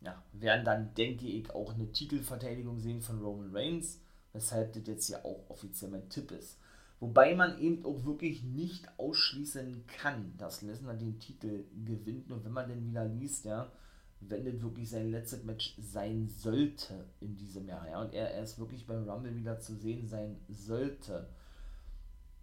ja, 0.00 0.22
werden 0.32 0.64
dann, 0.64 0.94
denke 0.94 1.26
ich, 1.26 1.50
auch 1.50 1.74
eine 1.74 1.92
Titelverteidigung 1.92 2.78
sehen 2.78 3.00
von 3.00 3.20
Roman 3.20 3.54
Reigns, 3.54 4.00
weshalb 4.32 4.72
das 4.72 4.86
jetzt 4.86 5.08
ja 5.08 5.24
auch 5.24 5.48
offiziell 5.48 5.90
mein 5.90 6.08
Tipp 6.08 6.32
ist. 6.32 6.58
Wobei 7.02 7.34
man 7.34 7.58
eben 7.58 7.84
auch 7.84 8.04
wirklich 8.04 8.44
nicht 8.44 8.88
ausschließen 8.96 9.84
kann, 9.88 10.34
dass 10.38 10.62
Lesnar 10.62 10.94
den 10.94 11.18
Titel 11.18 11.64
gewinnt. 11.84 12.30
Und 12.30 12.44
wenn 12.44 12.52
man 12.52 12.68
denn 12.68 12.86
wieder 12.86 13.04
liest, 13.04 13.44
ja, 13.44 13.72
wenn 14.20 14.44
das 14.44 14.62
wirklich 14.62 14.88
sein 14.88 15.10
letztes 15.10 15.42
Match 15.42 15.74
sein 15.80 16.28
sollte 16.28 17.04
in 17.18 17.36
diesem 17.36 17.66
Jahr, 17.66 17.88
ja, 17.88 18.00
und 18.00 18.14
er 18.14 18.30
erst 18.30 18.60
wirklich 18.60 18.86
beim 18.86 19.10
Rumble 19.10 19.34
wieder 19.34 19.58
zu 19.58 19.74
sehen 19.74 20.06
sein 20.06 20.36
sollte, 20.48 21.28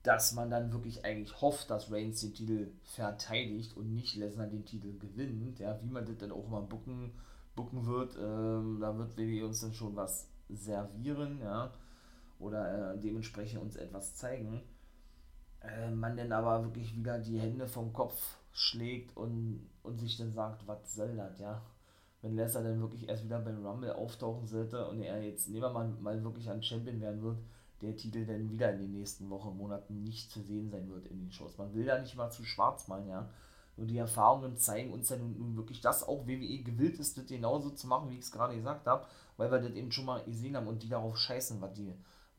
dass 0.03 0.33
man 0.33 0.49
dann 0.49 0.73
wirklich 0.73 1.05
eigentlich 1.05 1.39
hofft, 1.39 1.69
dass 1.69 1.89
Reigns 1.89 2.19
den 2.19 2.33
Titel 2.33 2.67
verteidigt 2.83 3.77
und 3.77 3.95
nicht 3.95 4.17
Lesnar 4.17 4.47
den 4.47 4.65
Titel 4.65 4.91
gewinnt, 4.99 5.59
ja, 5.59 5.79
wie 5.81 5.89
man 5.89 6.05
das 6.05 6.17
dann 6.17 6.33
auch 6.33 6.49
mal 6.49 6.63
bucken, 6.63 7.13
bucken 7.55 7.85
wird, 7.85 8.17
ähm, 8.17 8.79
da 8.81 8.97
wird 8.97 9.15
WWE 9.15 9.45
uns 9.45 9.61
dann 9.61 9.73
schon 9.73 9.95
was 9.95 10.27
servieren, 10.49 11.39
ja 11.39 11.71
oder 12.39 12.93
äh, 12.93 12.99
dementsprechend 12.99 13.61
uns 13.61 13.75
etwas 13.75 14.15
zeigen, 14.15 14.61
äh, 15.61 15.91
man 15.91 16.17
dann 16.17 16.31
aber 16.31 16.63
wirklich 16.63 16.95
wieder 16.95 17.19
die 17.19 17.39
Hände 17.39 17.67
vom 17.67 17.93
Kopf 17.93 18.37
schlägt 18.51 19.15
und, 19.15 19.69
und 19.83 19.99
sich 19.99 20.17
dann 20.17 20.33
sagt, 20.33 20.67
was 20.67 20.95
soll 20.95 21.15
das, 21.15 21.39
ja. 21.39 21.61
Wenn 22.21 22.35
Lesnar 22.35 22.63
dann 22.63 22.81
wirklich 22.81 23.07
erst 23.07 23.23
wieder 23.23 23.39
beim 23.39 23.65
Rumble 23.65 23.93
auftauchen 23.93 24.45
sollte 24.45 24.87
und 24.89 25.01
er 25.01 25.21
jetzt, 25.23 25.49
nehmen 25.49 25.71
mal, 25.71 25.87
mal 26.01 26.21
wirklich 26.23 26.49
ein 26.49 26.61
Champion 26.61 26.99
werden 26.99 27.21
wird, 27.21 27.37
der 27.81 27.95
Titel 27.95 28.25
dann 28.25 28.49
wieder 28.49 28.73
in 28.73 28.79
den 28.79 28.91
nächsten 28.91 29.29
Wochen, 29.29 29.55
Monaten 29.55 30.03
nicht 30.03 30.29
zu 30.29 30.41
sehen 30.41 30.69
sein 30.69 30.89
wird 30.89 31.07
in 31.07 31.19
den 31.19 31.31
Shows. 31.31 31.57
Man 31.57 31.73
will 31.73 31.85
da 31.85 31.97
nicht 31.99 32.15
mal 32.17 32.29
zu 32.29 32.43
schwarz 32.43 32.87
malen, 32.87 33.07
ja. 33.07 33.29
Und 33.77 33.87
die 33.87 33.97
Erfahrungen 33.97 34.57
zeigen 34.57 34.91
uns 34.91 35.07
dann 35.07 35.37
nun 35.37 35.55
wirklich, 35.55 35.79
dass 35.79 36.05
auch 36.05 36.27
WWE 36.27 36.63
gewillt 36.63 36.99
ist, 36.99 37.17
das 37.17 37.27
genauso 37.27 37.69
zu 37.69 37.87
machen, 37.87 38.09
wie 38.09 38.15
ich 38.15 38.25
es 38.25 38.31
gerade 38.31 38.55
gesagt 38.55 38.85
habe, 38.87 39.05
weil 39.37 39.49
wir 39.49 39.59
das 39.59 39.71
eben 39.71 39.91
schon 39.93 40.03
mal 40.03 40.21
gesehen 40.25 40.57
haben 40.57 40.67
und 40.67 40.83
die 40.83 40.89
darauf 40.89 41.17
scheißen, 41.17 41.61
was 41.61 41.73
die 41.73 41.93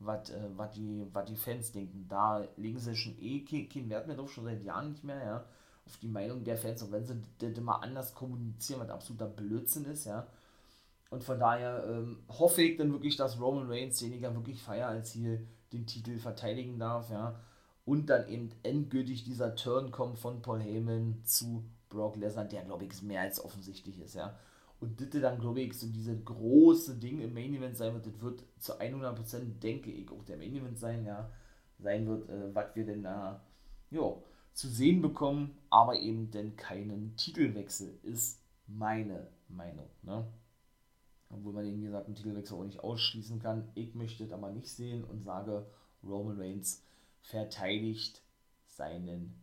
was 0.05 0.29
äh, 0.29 0.49
die, 0.75 1.05
die 1.27 1.35
Fans 1.35 1.71
denken. 1.71 2.05
Da 2.07 2.45
legen 2.57 2.79
sie 2.79 2.95
schon 2.95 3.17
eh 3.19 3.41
keinen 3.41 3.89
Wert 3.89 4.07
mehr 4.07 4.15
drauf, 4.15 4.31
schon 4.31 4.45
seit 4.45 4.63
Jahren 4.63 4.91
nicht 4.91 5.03
mehr, 5.03 5.23
ja, 5.23 5.45
auf 5.85 5.97
die 5.97 6.07
Meinung 6.07 6.43
der 6.43 6.57
Fans, 6.57 6.83
auch 6.83 6.91
wenn 6.91 7.05
sie 7.05 7.21
das 7.39 7.57
immer 7.57 7.81
anders 7.81 8.13
kommunizieren, 8.13 8.81
was 8.81 8.89
absoluter 8.89 9.27
Blödsinn 9.27 9.85
ist, 9.85 10.05
ja. 10.05 10.27
Und 11.09 11.23
von 11.23 11.39
daher 11.39 11.83
ähm, 11.87 12.19
hoffe 12.29 12.61
ich 12.61 12.77
dann 12.77 12.91
wirklich, 12.91 13.17
dass 13.17 13.39
Roman 13.39 13.69
Reigns 13.69 14.01
weniger 14.01 14.33
wirklich 14.33 14.61
feier 14.61 14.87
als 14.87 15.11
hier 15.11 15.41
den 15.73 15.85
Titel 15.85 16.17
verteidigen 16.17 16.79
darf, 16.79 17.09
ja. 17.09 17.39
Und 17.85 18.07
dann 18.09 18.27
eben 18.29 18.51
endgültig 18.63 19.23
dieser 19.23 19.55
Turn 19.55 19.91
kommt 19.91 20.19
von 20.19 20.41
Paul 20.41 20.61
Heyman 20.61 21.21
zu 21.25 21.63
Brock 21.89 22.15
Lesnar, 22.15 22.45
der 22.45 22.63
glaube 22.63 22.85
ich 22.85 23.01
mehr 23.01 23.21
als 23.21 23.43
offensichtlich 23.43 23.99
ist, 23.99 24.15
ja. 24.15 24.37
Und 24.81 24.99
das 24.99 25.21
dann, 25.21 25.39
glaube 25.39 25.61
ich, 25.61 25.77
so 25.77 25.87
diese 25.87 26.17
große 26.17 26.95
Ding 26.95 27.21
im 27.21 27.35
Main 27.35 27.53
Event 27.53 27.77
sein 27.77 27.93
wird, 27.93 28.07
das 28.07 28.19
wird 28.19 28.43
zu 28.57 28.79
100% 28.79 29.59
denke 29.59 29.91
ich 29.91 30.09
auch 30.09 30.25
der 30.25 30.37
Main 30.37 30.55
Event 30.55 30.79
sein, 30.79 31.05
ja, 31.05 31.31
sein 31.77 32.07
wird, 32.07 32.27
äh, 32.29 32.53
was 32.53 32.75
wir 32.75 32.85
denn 32.87 33.03
da, 33.03 33.45
ja, 33.91 34.15
zu 34.53 34.67
sehen 34.67 35.03
bekommen, 35.03 35.55
aber 35.69 35.99
eben 35.99 36.31
denn 36.31 36.55
keinen 36.55 37.15
Titelwechsel, 37.15 37.99
ist 38.01 38.41
meine 38.65 39.27
Meinung, 39.47 39.87
ne? 40.01 40.25
Obwohl 41.29 41.53
man 41.53 41.65
eben, 41.65 41.83
gesagt, 41.83 42.07
einen 42.07 42.15
Titelwechsel 42.15 42.57
auch 42.57 42.65
nicht 42.65 42.83
ausschließen 42.83 43.39
kann. 43.39 43.69
Ich 43.75 43.93
möchte 43.93 44.23
das 44.23 44.33
aber 44.33 44.51
nicht 44.51 44.67
sehen 44.67 45.03
und 45.03 45.23
sage, 45.23 45.65
Roman 46.03 46.37
Reigns 46.37 46.83
verteidigt 47.21 48.21
seinen 48.65 49.39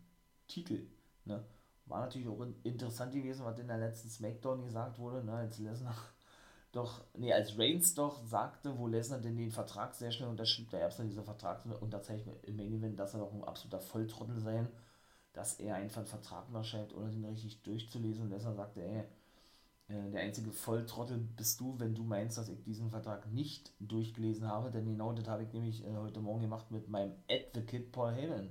Titel. 0.49 0.87
Ne? 1.25 1.45
War 1.89 2.01
natürlich 2.01 2.29
auch 2.29 2.45
interessant 2.63 3.13
gewesen, 3.13 3.45
was 3.45 3.59
in 3.59 3.69
der 3.69 3.79
letzten 3.79 4.09
Smackdown 4.09 4.65
gesagt 4.65 4.99
wurde, 4.99 5.25
ne? 5.25 5.33
als 5.33 5.59
Lesnar 5.59 5.95
doch, 6.73 7.03
nee, 7.15 7.33
als 7.33 7.59
Reigns 7.59 7.95
doch 7.95 8.23
sagte, 8.27 8.77
wo 8.79 8.87
Lesnar 8.87 9.21
denn 9.21 9.37
den 9.37 9.51
Vertrag 9.51 9.95
sehr 9.95 10.13
schnell 10.13 10.29
unterschrieb, 10.29 10.71
da 10.71 10.79
gab 10.79 10.91
es 10.91 10.99
dann 10.99 11.09
diese 11.09 11.23
Vertragsunterzeichnung 11.23 12.37
im 12.43 12.57
Main 12.57 12.75
Event, 12.75 12.99
dass 12.99 13.15
er 13.15 13.21
doch 13.21 13.33
ein 13.33 13.45
absoluter 13.45 13.81
Volltrottel 13.81 14.39
sein, 14.39 14.69
dass 15.33 15.55
er 15.61 15.77
einfach 15.77 15.99
einen 15.99 16.07
Vertrag 16.07 16.49
unterschreibt, 16.49 16.95
ohne 16.95 17.11
den 17.11 17.25
richtig 17.25 17.63
durchzulesen. 17.63 18.25
Und 18.25 18.31
Lesnar 18.31 18.55
sagte, 18.55 18.83
ey, 18.83 19.05
äh, 19.89 20.11
der 20.11 20.21
einzige 20.21 20.53
Volltrottel 20.53 21.19
bist 21.19 21.61
du, 21.61 21.79
wenn 21.79 21.95
du 21.95 22.03
meinst, 22.03 22.37
dass 22.37 22.49
ich 22.49 22.63
diesen 22.63 22.91
Vertrag 22.91 23.27
nicht 23.33 23.73
durchgelesen 23.81 24.47
habe, 24.47 24.71
denn 24.71 24.85
genau 24.85 25.13
das 25.13 25.27
habe 25.27 25.45
ich 25.45 25.53
nämlich 25.53 25.85
äh, 25.85 25.97
heute 25.97 26.21
Morgen 26.21 26.43
gemacht 26.43 26.71
mit 26.71 26.89
meinem 26.89 27.15
Advocate 27.31 27.91
Paul 27.91 28.13
Heyman, 28.13 28.51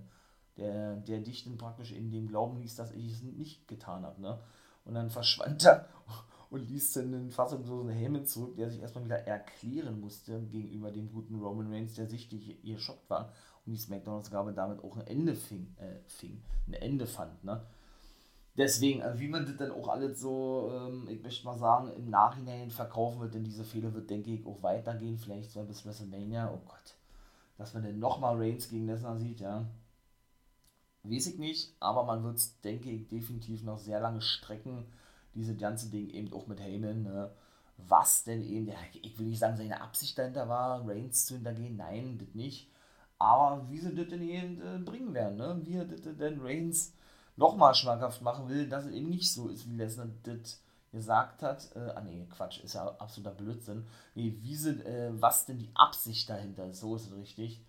der, 0.57 0.95
der 0.97 1.19
dich 1.19 1.43
dann 1.43 1.57
praktisch 1.57 1.91
in 1.91 2.11
dem 2.11 2.27
Glauben 2.27 2.57
ließ, 2.57 2.75
dass 2.75 2.91
ich 2.91 3.11
es 3.11 3.21
nicht 3.21 3.67
getan 3.67 4.03
habe. 4.03 4.21
Ne? 4.21 4.39
Und 4.85 4.95
dann 4.95 5.09
verschwand 5.09 5.65
er 5.65 5.87
und 6.49 6.67
ließ 6.67 6.93
dann 6.93 7.11
den 7.11 7.31
fassungslosen 7.31 7.91
Heyman 7.91 8.25
zurück, 8.25 8.55
der 8.55 8.69
sich 8.69 8.81
erstmal 8.81 9.05
wieder 9.05 9.27
erklären 9.27 9.99
musste 9.99 10.41
gegenüber 10.43 10.91
dem 10.91 11.11
guten 11.11 11.35
Roman 11.35 11.71
Reigns, 11.71 11.95
der 11.95 12.07
sichtlich 12.07 12.61
geschockt 12.63 13.09
war 13.09 13.33
und 13.65 13.73
die 13.73 13.79
SmackDown-Ausgabe 13.79 14.53
damit 14.53 14.83
auch 14.83 14.95
ein 14.95 15.07
Ende 15.07 15.35
fing, 15.35 15.75
äh, 15.77 15.99
fing, 16.07 16.41
ein 16.67 16.73
Ende 16.73 17.05
fand. 17.05 17.43
Ne? 17.43 17.61
Deswegen, 18.57 19.03
also 19.03 19.19
wie 19.19 19.27
man 19.27 19.45
das 19.45 19.57
dann 19.57 19.71
auch 19.71 19.87
alles 19.87 20.19
so, 20.19 20.71
ähm, 20.73 21.07
ich 21.09 21.21
möchte 21.21 21.45
mal 21.45 21.57
sagen, 21.57 21.91
im 21.95 22.09
Nachhinein 22.09 22.71
verkaufen 22.71 23.19
wird, 23.19 23.35
denn 23.35 23.43
diese 23.43 23.63
Fehler 23.63 23.93
wird, 23.93 24.09
denke 24.09 24.31
ich, 24.31 24.45
auch 24.47 24.63
weitergehen, 24.63 25.19
vielleicht 25.19 25.51
so 25.51 25.63
bis 25.63 25.85
WrestleMania, 25.85 26.51
oh 26.51 26.61
Gott, 26.65 26.95
dass 27.57 27.75
man 27.75 27.83
dann 27.83 27.99
nochmal 27.99 28.35
Reigns 28.37 28.69
gegen 28.69 28.87
Lesnar 28.87 29.17
sieht, 29.17 29.41
ja. 29.41 29.67
Weiß 31.09 31.27
ich 31.27 31.37
nicht, 31.37 31.73
aber 31.79 32.03
man 32.03 32.23
wird 32.23 32.37
es, 32.37 32.59
denke 32.61 32.89
ich, 32.89 33.07
definitiv 33.07 33.63
noch 33.63 33.79
sehr 33.79 33.99
lange 33.99 34.21
strecken, 34.21 34.85
diese 35.35 35.55
ganze 35.55 35.89
Ding 35.89 36.09
eben 36.09 36.33
auch 36.33 36.47
mit 36.47 36.59
Heyman, 36.59 37.03
ne? 37.03 37.31
was 37.77 38.23
denn 38.23 38.41
eben, 38.41 38.71
ich 39.01 39.17
will 39.19 39.27
nicht 39.27 39.39
sagen, 39.39 39.55
seine 39.55 39.81
Absicht 39.81 40.17
dahinter 40.17 40.49
war, 40.49 40.87
Reigns 40.87 41.25
zu 41.25 41.35
hintergehen, 41.35 41.77
nein, 41.77 42.17
das 42.17 42.33
nicht, 42.33 42.69
aber 43.19 43.69
wie 43.69 43.79
sie 43.79 43.95
das 43.95 44.07
denn 44.07 44.21
eben 44.21 44.61
äh, 44.61 44.79
bringen 44.79 45.13
werden, 45.13 45.37
ne? 45.37 45.61
wie 45.63 45.75
er 45.75 45.85
das 45.85 46.01
denn 46.01 46.41
Reigns 46.41 46.93
nochmal 47.35 47.73
schmackhaft 47.73 48.21
machen 48.21 48.49
will, 48.49 48.67
dass 48.67 48.85
es 48.85 48.91
eben 48.91 49.09
nicht 49.09 49.31
so 49.31 49.47
ist, 49.47 49.67
wie 49.69 49.75
Lesnar 49.75 50.07
das 50.23 50.61
gesagt 50.91 51.43
hat. 51.43 51.69
Äh, 51.75 51.91
ah 51.95 52.01
nee, 52.01 52.25
Quatsch, 52.29 52.63
ist 52.63 52.73
ja 52.73 52.87
absoluter 52.97 53.35
Blödsinn. 53.35 53.85
Nee, 54.15 54.35
wie 54.41 54.55
sind, 54.55 54.85
äh, 54.85 55.09
was 55.21 55.45
denn 55.45 55.59
die 55.59 55.71
Absicht 55.75 56.29
dahinter 56.29 56.65
ist, 56.65 56.79
so 56.79 56.95
ist 56.95 57.07
es 57.07 57.15
richtig. 57.15 57.61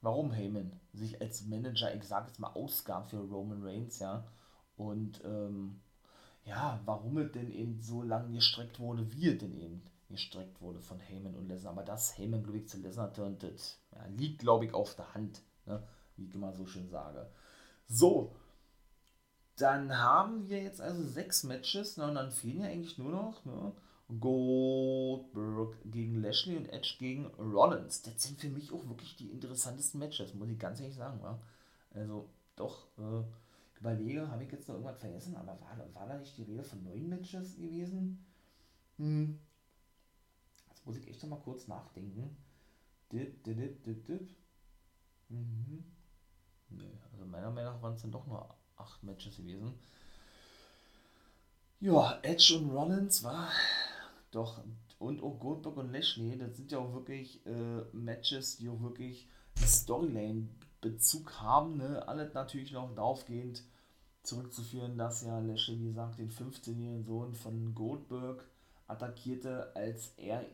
Warum 0.00 0.30
Heyman 0.30 0.72
sich 0.92 1.20
als 1.20 1.46
Manager, 1.46 1.94
ich 1.94 2.04
sag 2.04 2.26
jetzt 2.26 2.38
mal, 2.38 2.52
ausgab 2.52 3.10
für 3.10 3.18
Roman 3.18 3.62
Reigns, 3.62 3.98
ja. 3.98 4.24
Und 4.76 5.22
ähm, 5.24 5.80
ja, 6.44 6.80
warum 6.84 7.18
es 7.18 7.32
denn 7.32 7.50
eben 7.50 7.80
so 7.80 8.02
lange 8.02 8.34
gestreckt 8.34 8.78
wurde, 8.78 9.12
wie 9.12 9.28
es 9.28 9.38
denn 9.38 9.56
eben 9.56 9.82
gestreckt 10.08 10.60
wurde 10.60 10.80
von 10.80 11.00
Heyman 11.00 11.34
und 11.34 11.48
Lesnar. 11.48 11.72
Aber 11.72 11.84
das 11.84 12.16
Heyman, 12.16 12.42
glaube 12.42 12.58
ich, 12.58 12.68
zu 12.68 12.78
Lesnar 12.78 13.12
turnt, 13.12 13.42
das 13.42 13.80
ja, 13.92 14.06
liegt, 14.06 14.38
glaube 14.38 14.64
ich, 14.64 14.74
auf 14.74 14.94
der 14.94 15.12
Hand, 15.14 15.42
ne? 15.66 15.82
wie 16.16 16.24
ich 16.24 16.34
immer 16.34 16.52
so 16.54 16.66
schön 16.66 16.88
sage. 16.88 17.30
So, 17.86 18.34
dann 19.56 19.98
haben 19.98 20.48
wir 20.48 20.62
jetzt 20.62 20.80
also 20.80 21.02
sechs 21.02 21.42
Matches 21.42 21.96
ne, 21.96 22.06
und 22.06 22.14
dann 22.14 22.30
fehlen 22.30 22.60
ja 22.60 22.68
eigentlich 22.68 22.96
nur 22.96 23.10
noch 23.10 23.44
ne, 23.44 23.72
Goldberg 24.20 25.76
gegen 25.84 26.22
Lashley 26.22 26.56
und 26.56 26.68
Edge 26.70 26.96
gegen 26.98 27.26
Rollins. 27.26 28.02
Das 28.02 28.22
sind 28.22 28.40
für 28.40 28.48
mich 28.48 28.72
auch 28.72 28.88
wirklich 28.88 29.16
die 29.16 29.30
interessantesten 29.30 30.00
Matches, 30.00 30.34
muss 30.34 30.48
ich 30.48 30.58
ganz 30.58 30.80
ehrlich 30.80 30.96
sagen. 30.96 31.20
Ja. 31.22 31.38
Also 31.92 32.28
doch, 32.56 32.86
äh, 32.98 33.22
überlege, 33.78 34.28
habe 34.30 34.44
ich 34.44 34.50
jetzt 34.50 34.66
noch 34.68 34.76
irgendwas 34.76 34.98
vergessen, 34.98 35.36
aber 35.36 35.58
war, 35.60 35.94
war 35.94 36.06
da 36.06 36.16
nicht 36.16 36.36
die 36.38 36.44
Rede 36.44 36.64
von 36.64 36.82
neun 36.82 37.08
Matches 37.08 37.56
gewesen? 37.56 38.24
Hm. 38.96 39.38
Jetzt 40.68 40.86
muss 40.86 40.96
ich 40.96 41.06
echt 41.08 41.22
noch 41.22 41.30
mal 41.30 41.40
kurz 41.40 41.68
nachdenken. 41.68 42.36
Dip, 43.12 43.44
dip, 43.44 43.56
dip, 43.56 43.84
dip, 43.84 44.06
dip. 44.06 44.28
Mhm. 45.28 45.84
Nee, 46.70 46.98
also 47.12 47.24
meiner 47.26 47.50
Meinung 47.50 47.74
nach 47.74 47.82
waren 47.82 47.94
es 47.94 48.02
dann 48.02 48.12
doch 48.12 48.26
nur 48.26 48.54
acht 48.76 49.02
Matches 49.02 49.36
gewesen. 49.36 49.74
Ja, 51.80 52.18
Edge 52.22 52.58
und 52.58 52.70
Rollins 52.70 53.22
war 53.22 53.48
doch 54.30 54.62
und 54.98 55.22
auch 55.22 55.38
Goldberg 55.38 55.76
und 55.76 55.92
Lashley, 55.92 56.36
das 56.36 56.56
sind 56.56 56.72
ja 56.72 56.78
auch 56.78 56.92
wirklich 56.92 57.44
äh, 57.46 57.82
Matches, 57.92 58.56
die 58.56 58.68
auch 58.68 58.80
wirklich 58.80 59.28
Storyline-Bezug 59.56 61.40
haben. 61.40 61.76
Ne? 61.76 62.06
Alles 62.06 62.34
natürlich 62.34 62.72
noch 62.72 62.92
daraufgehend 62.94 63.62
zurückzuführen, 64.22 64.98
dass 64.98 65.24
ja 65.24 65.38
Lashley, 65.38 65.78
wie 65.78 65.86
gesagt, 65.88 66.18
den 66.18 66.30
15-jährigen 66.30 67.04
Sohn 67.04 67.34
von 67.34 67.74
Goldberg 67.74 68.44
attackierte, 68.88 69.74
als 69.76 70.12
er 70.16 70.44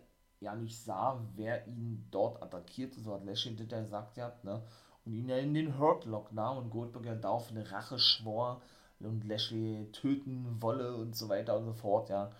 ja 0.40 0.54
nicht 0.54 0.78
sah, 0.78 1.24
wer 1.36 1.66
ihn 1.66 2.06
dort 2.10 2.42
attackierte. 2.42 3.00
So 3.00 3.14
hat 3.14 3.24
Lashley 3.24 3.56
das 3.56 3.70
ja 3.70 3.80
gesagt, 3.80 4.16
ja, 4.18 4.32
ne? 4.42 4.62
und 5.04 5.14
ihn 5.14 5.28
ja 5.28 5.38
in 5.38 5.54
den 5.54 5.78
Hurtlock 5.78 6.32
nahm 6.32 6.58
und 6.58 6.70
Goldberg 6.70 7.06
ja 7.06 7.14
darauf 7.14 7.50
eine 7.50 7.70
Rache 7.70 7.98
schwor 7.98 8.60
und 9.00 9.24
Lashley 9.24 9.88
töten 9.92 10.60
wolle 10.60 10.94
und 10.96 11.16
so 11.16 11.28
weiter 11.28 11.56
und 11.56 11.64
so 11.64 11.72
fort, 11.72 12.10
ja. 12.10 12.30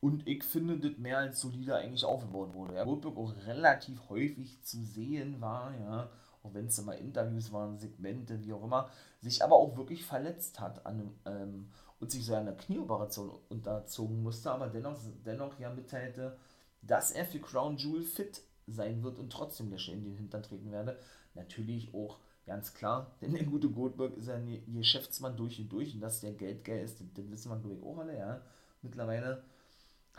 Und 0.00 0.26
ich 0.26 0.44
finde, 0.44 0.78
das 0.78 0.98
mehr 0.98 1.18
als 1.18 1.40
solide 1.40 1.76
eigentlich 1.76 2.04
aufgebaut 2.04 2.54
wurde. 2.54 2.74
Ja. 2.74 2.84
Goldberg 2.84 3.16
auch 3.16 3.34
relativ 3.46 4.08
häufig 4.08 4.62
zu 4.62 4.82
sehen 4.82 5.40
war, 5.40 5.74
ja, 5.78 6.10
auch 6.42 6.54
wenn 6.54 6.66
es 6.66 6.78
immer 6.78 6.96
Interviews 6.96 7.52
waren, 7.52 7.78
Segmente, 7.78 8.42
wie 8.42 8.52
auch 8.54 8.64
immer, 8.64 8.88
sich 9.20 9.44
aber 9.44 9.56
auch 9.56 9.76
wirklich 9.76 10.04
verletzt 10.04 10.58
hat 10.58 10.86
an 10.86 11.10
ähm, 11.26 11.70
und 11.98 12.10
sich 12.10 12.24
so 12.24 12.34
einer 12.34 12.52
Knieoperation 12.52 13.30
unterzogen 13.50 14.22
musste, 14.22 14.50
aber 14.50 14.68
dennoch, 14.68 14.98
dennoch 15.26 15.58
ja 15.58 15.70
mitteilte, 15.70 16.38
dass 16.80 17.10
er 17.10 17.26
für 17.26 17.40
Crown 17.40 17.76
Jewel 17.76 18.02
fit 18.02 18.40
sein 18.66 19.02
wird 19.02 19.18
und 19.18 19.30
trotzdem 19.30 19.70
Lashley 19.70 19.94
in 19.94 20.04
den 20.04 20.16
Hintern 20.16 20.42
treten 20.42 20.72
werde 20.72 20.96
natürlich 21.34 21.92
auch 21.94 22.18
ganz 22.46 22.74
klar, 22.74 23.14
denn 23.20 23.32
der 23.32 23.44
gute 23.44 23.68
Goldberg 23.68 24.16
ist 24.16 24.28
ein 24.28 24.62
Geschäftsmann 24.72 25.36
durch 25.36 25.60
und 25.60 25.70
durch 25.70 25.94
und 25.94 26.00
dass 26.00 26.20
der 26.20 26.32
Geld 26.32 26.64
geil 26.64 26.82
ist, 26.82 27.00
das 27.00 27.30
wissen 27.30 27.50
wir 27.50 27.58
glaube 27.58 27.76
ich 27.76 27.82
auch 27.82 27.98
alle, 27.98 28.18
ja. 28.18 28.40
Mittlerweile 28.82 29.42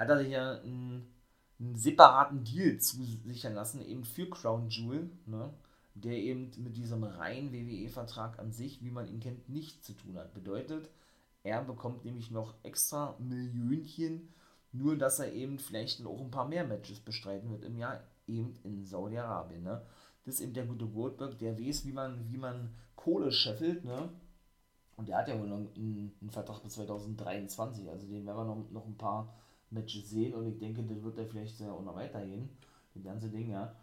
hat 0.01 0.09
er 0.09 0.17
sich 0.17 0.31
ja 0.31 0.59
einen, 0.61 1.07
einen 1.59 1.75
separaten 1.75 2.43
Deal 2.43 2.77
zusichern 2.79 3.53
lassen, 3.53 3.85
eben 3.85 4.03
für 4.03 4.29
Crown 4.29 4.67
Jewel, 4.67 5.09
ne, 5.27 5.53
der 5.93 6.17
eben 6.17 6.51
mit 6.57 6.75
diesem 6.75 7.03
reinen 7.03 7.53
WWE-Vertrag 7.53 8.39
an 8.39 8.51
sich, 8.51 8.83
wie 8.83 8.89
man 8.89 9.07
ihn 9.07 9.19
kennt, 9.19 9.47
nichts 9.47 9.85
zu 9.85 9.93
tun 9.93 10.17
hat. 10.17 10.33
Bedeutet, 10.33 10.89
er 11.43 11.63
bekommt 11.63 12.03
nämlich 12.03 12.31
noch 12.31 12.55
extra 12.63 13.15
Millionchen, 13.19 14.33
nur 14.71 14.97
dass 14.97 15.19
er 15.19 15.33
eben 15.33 15.59
vielleicht 15.59 16.03
auch 16.05 16.21
ein 16.21 16.31
paar 16.31 16.47
mehr 16.47 16.65
Matches 16.65 16.99
bestreiten 16.99 17.51
wird 17.51 17.63
im 17.63 17.77
Jahr, 17.77 18.01
eben 18.27 18.55
in 18.63 18.85
Saudi-Arabien. 18.85 19.63
Ne? 19.63 19.81
Das 20.25 20.35
ist 20.35 20.41
eben 20.41 20.53
der 20.53 20.65
gute 20.65 20.87
Goldberg, 20.87 21.37
der 21.37 21.59
weiß, 21.59 21.85
wie 21.85 21.91
man, 21.91 22.31
wie 22.31 22.37
man 22.37 22.73
Kohle 22.95 23.31
scheffelt, 23.31 23.85
ne? 23.85 24.09
Und 24.97 25.07
der 25.07 25.17
hat 25.17 25.27
ja 25.27 25.39
wohl 25.39 25.47
noch 25.47 25.57
einen, 25.57 26.13
einen 26.21 26.29
Vertrag 26.29 26.61
bis 26.61 26.73
2023, 26.73 27.89
also 27.89 28.05
den 28.05 28.25
werden 28.25 28.37
wir 28.37 28.45
noch, 28.45 28.69
noch 28.69 28.85
ein 28.85 28.97
paar 28.97 29.33
Matches 29.71 30.09
sehen 30.09 30.33
und 30.33 30.47
ich 30.47 30.59
denke, 30.59 30.83
das 30.83 31.01
wird 31.03 31.17
er 31.17 31.25
vielleicht 31.25 31.61
auch 31.63 31.83
noch 31.83 31.95
weitergehen, 31.95 32.49
das 32.93 33.03
ganze 33.03 33.29
Ding, 33.29 33.49
ja. 33.49 33.75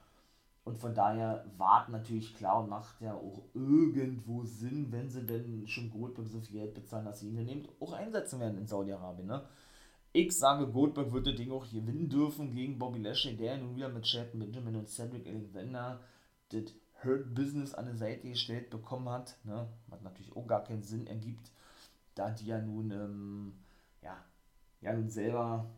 Und 0.64 0.78
von 0.78 0.94
daher 0.94 1.46
warten 1.56 1.92
natürlich 1.92 2.36
klar 2.36 2.62
und 2.62 2.68
macht 2.68 3.00
ja 3.00 3.14
auch 3.14 3.42
irgendwo 3.54 4.44
Sinn, 4.44 4.92
wenn 4.92 5.08
sie 5.08 5.24
denn 5.24 5.66
schon 5.66 5.90
Goldberg 5.90 6.28
so 6.28 6.40
viel 6.40 6.60
Geld 6.60 6.74
bezahlen, 6.74 7.06
dass 7.06 7.20
sie 7.20 7.28
ihn 7.28 7.36
dann 7.36 7.68
auch 7.80 7.94
einsetzen 7.94 8.38
werden 8.38 8.58
in 8.58 8.66
Saudi-Arabien, 8.66 9.26
ne? 9.26 9.42
Ich 10.12 10.36
sage, 10.36 10.66
Goldberg 10.66 11.12
wird 11.12 11.26
das 11.26 11.36
Ding 11.36 11.52
auch 11.52 11.68
gewinnen 11.70 12.08
dürfen 12.08 12.54
gegen 12.54 12.78
Bobby 12.78 12.98
Lashley, 12.98 13.36
der 13.36 13.58
nun 13.58 13.76
wieder 13.76 13.88
mit 13.88 14.06
Shelton 14.06 14.40
Benjamin 14.40 14.76
und 14.76 14.88
Cedric 14.88 15.26
Alexander 15.26 16.00
das 16.50 16.74
Hurt 17.04 17.34
Business 17.34 17.74
an 17.74 17.86
der 17.86 17.96
Seite 17.96 18.28
gestellt 18.28 18.70
bekommen 18.70 19.08
hat, 19.08 19.36
ne? 19.44 19.68
was 19.86 20.00
natürlich 20.02 20.34
auch 20.34 20.46
gar 20.46 20.64
keinen 20.64 20.82
Sinn 20.82 21.06
ergibt, 21.06 21.50
da 22.14 22.30
die 22.30 22.46
ja 22.46 22.60
nun, 22.60 22.90
ähm, 22.90 23.52
ja, 24.80 24.92
nun 24.92 25.10
selber 25.10 25.70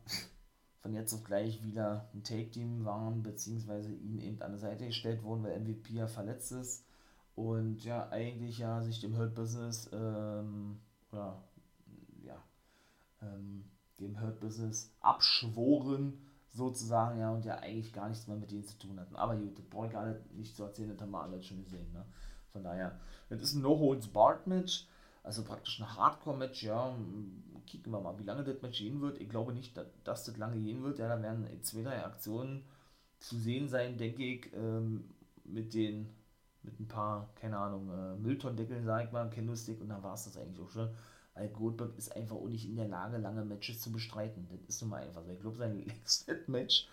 von 0.80 0.94
jetzt 0.94 1.12
auf 1.12 1.24
gleich 1.24 1.62
wieder 1.62 2.08
ein 2.14 2.22
Take-Team 2.22 2.84
waren, 2.84 3.22
beziehungsweise 3.22 3.92
ihnen 3.92 4.18
eben 4.18 4.42
an 4.42 4.52
der 4.52 4.60
Seite 4.60 4.86
gestellt 4.86 5.22
wurden, 5.22 5.44
weil 5.44 5.60
MVP 5.60 5.92
ja 5.92 6.06
verletzt 6.06 6.52
ist 6.52 6.84
und 7.34 7.84
ja 7.84 8.08
eigentlich 8.08 8.58
ja 8.58 8.82
sich 8.82 9.00
dem 9.00 9.16
Hurt 9.16 9.34
Business, 9.34 9.90
ähm, 9.92 10.80
oder, 11.12 11.42
ja, 12.24 12.42
ähm, 13.22 13.64
dem 13.98 14.20
Hurt 14.20 14.40
Business 14.40 14.94
abschworen, 15.00 16.18
sozusagen, 16.52 17.20
ja, 17.20 17.30
und 17.30 17.44
ja 17.44 17.58
eigentlich 17.58 17.92
gar 17.92 18.08
nichts 18.08 18.26
mehr 18.26 18.36
mit 18.36 18.50
denen 18.50 18.64
zu 18.64 18.78
tun 18.78 18.98
hatten. 18.98 19.16
Aber 19.16 19.36
gut, 19.36 19.58
das 19.58 19.66
brauche 19.66 19.86
ich 19.86 19.92
gar 19.92 20.06
nicht, 20.32 20.56
zu 20.56 20.64
erzählen, 20.64 20.90
das 20.90 21.00
haben 21.00 21.12
wir 21.12 21.22
alle 21.22 21.42
schon 21.42 21.62
gesehen, 21.62 21.92
ne? 21.92 22.04
Von 22.52 22.64
daher, 22.64 22.98
das 23.28 23.42
ist 23.42 23.54
ein 23.54 23.62
No-Holds-Barred-Match, 23.62 24.88
also 25.22 25.44
praktisch 25.44 25.78
ein 25.78 25.96
Hardcore-Match, 25.96 26.64
ja, 26.64 26.96
kicken 27.70 27.92
wir 27.92 28.00
mal, 28.00 28.18
wie 28.18 28.24
lange 28.24 28.44
das 28.44 28.60
Match 28.62 28.78
gehen 28.78 29.00
wird. 29.00 29.20
Ich 29.20 29.28
glaube 29.28 29.52
nicht, 29.52 29.76
dass, 29.76 30.24
das 30.24 30.36
lange 30.36 30.60
gehen 30.60 30.82
wird, 30.82 30.98
ja, 30.98 31.08
da 31.08 31.22
werden 31.22 31.46
zwei, 31.62 31.82
drei 31.82 32.04
Aktionen 32.04 32.64
zu 33.18 33.36
sehen 33.36 33.68
sein, 33.68 33.96
denke 33.96 34.24
ich, 34.24 34.52
ähm, 34.54 35.10
mit 35.44 35.74
den 35.74 36.08
mit 36.62 36.78
ein 36.78 36.88
paar, 36.88 37.32
keine 37.36 37.58
Ahnung, 37.58 37.90
äh, 37.90 38.16
Mülltondeckeln, 38.16 38.84
sag 38.84 39.06
ich 39.06 39.12
mal, 39.12 39.30
Candlestick 39.30 39.80
und 39.80 39.88
dann 39.88 40.02
war 40.02 40.14
es 40.14 40.24
das 40.24 40.36
eigentlich 40.36 40.60
auch 40.60 40.70
schon. 40.70 40.90
Weil 41.34 41.48
Goldberg 41.48 41.96
ist 41.96 42.14
einfach 42.14 42.36
auch 42.36 42.48
nicht 42.48 42.68
in 42.68 42.76
der 42.76 42.88
Lage, 42.88 43.16
lange 43.16 43.44
Matches 43.44 43.80
zu 43.80 43.92
bestreiten. 43.92 44.46
Das 44.50 44.60
ist 44.68 44.82
nun 44.82 44.90
mal 44.90 45.02
einfach 45.02 45.24
so. 45.24 45.30
Ich 45.30 45.40
glaube, 45.40 45.56
sein 45.56 45.78
letztes 45.86 46.48
Match, 46.48 46.88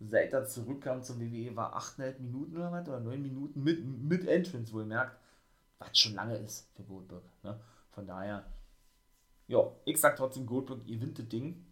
seit 0.00 0.32
er 0.32 0.46
zurückkam 0.46 1.02
zum 1.02 1.20
WWE, 1.20 1.56
war 1.56 1.76
8,5 1.78 2.20
Minuten 2.20 2.56
oder 2.56 2.72
was, 2.72 2.88
oder 2.88 3.00
9 3.00 3.22
Minuten 3.22 3.62
mit, 3.62 3.84
mit 3.84 4.26
Entrance, 4.26 4.72
wohl 4.72 4.84
merkt, 4.84 5.16
was 5.78 5.98
schon 5.98 6.14
lange 6.14 6.36
ist 6.36 6.68
für 6.74 6.82
Goldberg. 6.82 7.22
Ne? 7.42 7.58
Von 7.90 8.06
daher, 8.06 8.44
ja, 9.48 9.72
ich 9.84 10.00
sag 10.00 10.16
trotzdem, 10.16 10.46
Goldberg 10.46 10.86
gewinnt 10.86 11.18
das 11.18 11.28
Ding. 11.28 11.66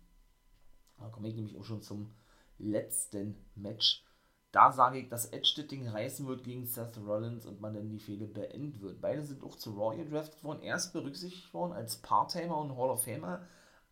Da 0.98 1.08
komme 1.08 1.28
ich 1.28 1.34
nämlich 1.34 1.56
auch 1.56 1.64
schon 1.64 1.82
zum 1.82 2.14
letzten 2.58 3.36
Match. 3.54 4.04
Da 4.52 4.70
sage 4.70 5.00
ich, 5.00 5.08
dass 5.08 5.26
Edge 5.26 5.54
das 5.56 5.66
Ding 5.66 5.88
reißen 5.88 6.26
wird 6.28 6.44
gegen 6.44 6.64
Seth 6.64 6.96
Rollins 6.98 7.44
und 7.44 7.60
man 7.60 7.74
dann 7.74 7.88
die 7.88 7.98
Fehde 7.98 8.26
beenden 8.26 8.80
wird. 8.80 9.00
Beide 9.00 9.24
sind 9.24 9.42
auch 9.42 9.56
zu 9.56 9.72
Raw 9.72 9.96
gedraftet 9.96 10.44
worden, 10.44 10.62
erst 10.62 10.92
berücksichtigt 10.92 11.52
worden 11.52 11.72
als 11.72 11.96
Part-Timer 11.96 12.56
und 12.58 12.76
Hall 12.76 12.90
of 12.90 13.02
Famer. 13.02 13.44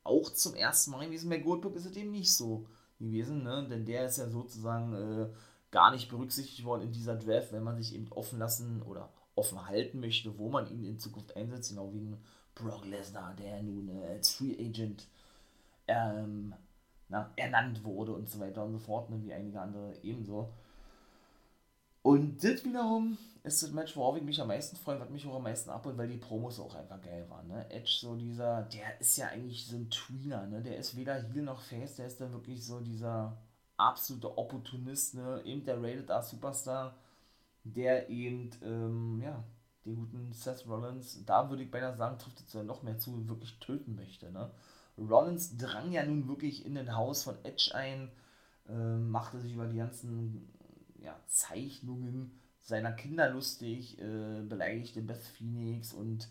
Auch 0.05 0.31
zum 0.31 0.55
ersten 0.55 0.92
Mal 0.92 1.07
gewesen. 1.07 1.31
Bei 1.31 1.38
Goldberg 1.38 1.75
ist 1.75 1.87
es 1.87 1.97
eben 1.97 2.12
nicht 2.12 2.33
so 2.33 2.68
gewesen, 3.01 3.42
ne? 3.42 3.66
denn 3.68 3.85
der 3.85 4.07
ist 4.07 4.18
ja 4.18 4.29
sozusagen 4.29 4.95
äh, 4.95 5.33
gar 5.73 5.90
nicht 5.90 6.09
berücksichtigt 6.09 6.64
worden 6.64 6.83
in 6.83 6.92
dieser 6.92 7.16
Draft, 7.16 7.53
wenn 7.53 7.64
man 7.64 7.77
sich 7.77 7.95
eben 7.95 8.12
offen 8.12 8.38
lassen 8.38 8.83
oder 8.83 9.12
offen 9.35 9.66
halten 9.66 9.99
möchte, 9.99 10.38
wo 10.38 10.49
man 10.49 10.71
ihn 10.71 10.85
in 10.85 10.99
Zukunft 10.99 11.37
einsetzt, 11.37 11.71
genau 11.71 11.92
wie 11.92 12.01
ein 12.01 12.23
Brock 12.55 12.85
Lesnar, 12.87 13.35
der 13.35 13.62
nun 13.62 13.88
äh, 13.88 14.09
als 14.09 14.35
Free 14.35 14.55
Agent 14.59 15.07
ähm, 15.88 16.55
na, 17.09 17.31
ernannt 17.37 17.85
wurde 17.85 18.12
und 18.12 18.29
so 18.29 18.41
weiter 18.41 18.65
und 18.65 18.73
so 18.73 18.79
fort, 18.79 19.11
ne, 19.11 19.23
wie 19.23 19.33
einige 19.33 19.61
andere 19.61 19.95
ebenso. 20.03 20.49
Und 22.03 22.43
das 22.43 22.65
wiederum 22.65 23.17
ist 23.45 23.62
das 23.62 23.71
Match, 23.71 23.97
worauf 23.97 24.17
ich 24.17 24.23
mich 24.23 24.41
am 24.41 24.49
meisten 24.49 24.77
freue, 24.77 25.01
was 25.01 25.11
mich 25.11 25.27
auch 25.27 25.37
am 25.37 25.43
meisten 25.45 25.71
abholt, 25.71 25.97
weil 25.97 26.09
die 26.09 26.17
Promos 26.17 26.59
auch 26.59 26.75
einfach 26.75 27.01
geil 27.01 27.25
waren. 27.29 27.49
Ne? 27.49 27.69
Edge, 27.71 27.99
so 28.01 28.17
dieser, 28.17 28.62
der 28.62 29.01
ist 29.01 29.17
ja 29.17 29.29
eigentlich 29.29 29.67
so 29.67 29.77
ein 29.77 29.91
Tweener, 29.91 30.47
ne? 30.47 30.62
der 30.62 30.77
ist 30.77 30.97
weder 30.97 31.21
Heel 31.23 31.43
noch 31.43 31.61
Face, 31.61 31.97
der 31.97 32.07
ist 32.07 32.21
dann 32.21 32.33
wirklich 32.33 32.65
so 32.65 32.81
dieser 32.81 33.37
absolute 33.77 34.37
Opportunist, 34.37 35.15
ne? 35.15 35.43
eben 35.45 35.65
der 35.65 35.83
Rated 35.83 36.11
R 36.11 36.23
Superstar, 36.23 36.95
der 37.65 38.09
eben, 38.09 38.51
ähm, 38.62 39.21
ja, 39.23 39.43
den 39.85 39.97
guten 39.97 40.33
Seth 40.33 40.66
Rollins, 40.66 41.25
da 41.25 41.51
würde 41.51 41.62
ich 41.62 41.71
beinahe 41.71 41.97
sagen, 41.97 42.18
trifft 42.18 42.40
es 42.40 42.53
ja 42.53 42.62
noch 42.62 42.83
mehr 42.83 42.99
zu, 42.99 43.29
wirklich 43.29 43.59
töten 43.59 43.95
möchte. 43.95 44.31
Ne? 44.31 44.51
Rollins 44.99 45.57
drang 45.57 45.92
ja 45.92 46.05
nun 46.05 46.29
wirklich 46.29 46.64
in 46.64 46.75
den 46.75 46.95
Haus 46.95 47.25
von 47.25 47.37
Edge 47.45 47.73
ein, 47.75 48.11
äh, 48.68 48.97
machte 48.97 49.40
sich 49.40 49.55
über 49.55 49.66
die 49.66 49.79
ganzen 49.79 50.49
ja, 50.99 51.18
Zeichnungen 51.27 52.38
seiner 52.61 52.92
Kinder 52.92 53.31
lustig, 53.31 54.01
äh, 54.01 54.42
beleidigte 54.42 55.03
Beth 55.03 55.23
Phoenix 55.23 55.92
und 55.92 56.29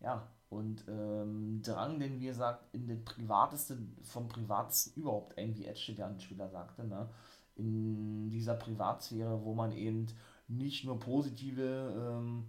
ja, 0.00 0.28
und 0.48 0.84
ähm, 0.88 1.60
drang 1.62 1.98
denn, 1.98 2.20
wie 2.20 2.26
gesagt, 2.26 2.72
in 2.72 2.86
den 2.86 3.04
privatesten, 3.04 3.96
vom 4.02 4.28
privatesten 4.28 5.02
überhaupt 5.02 5.36
ein, 5.36 5.56
wie 5.56 5.66
Edge 5.66 5.94
der 5.94 6.18
Spieler 6.20 6.48
sagte, 6.48 6.84
ne? 6.84 7.08
in 7.56 8.30
dieser 8.30 8.54
Privatsphäre, 8.54 9.42
wo 9.44 9.54
man 9.54 9.72
eben 9.72 10.06
nicht 10.46 10.84
nur 10.84 11.00
positive 11.00 12.20
ähm, 12.20 12.46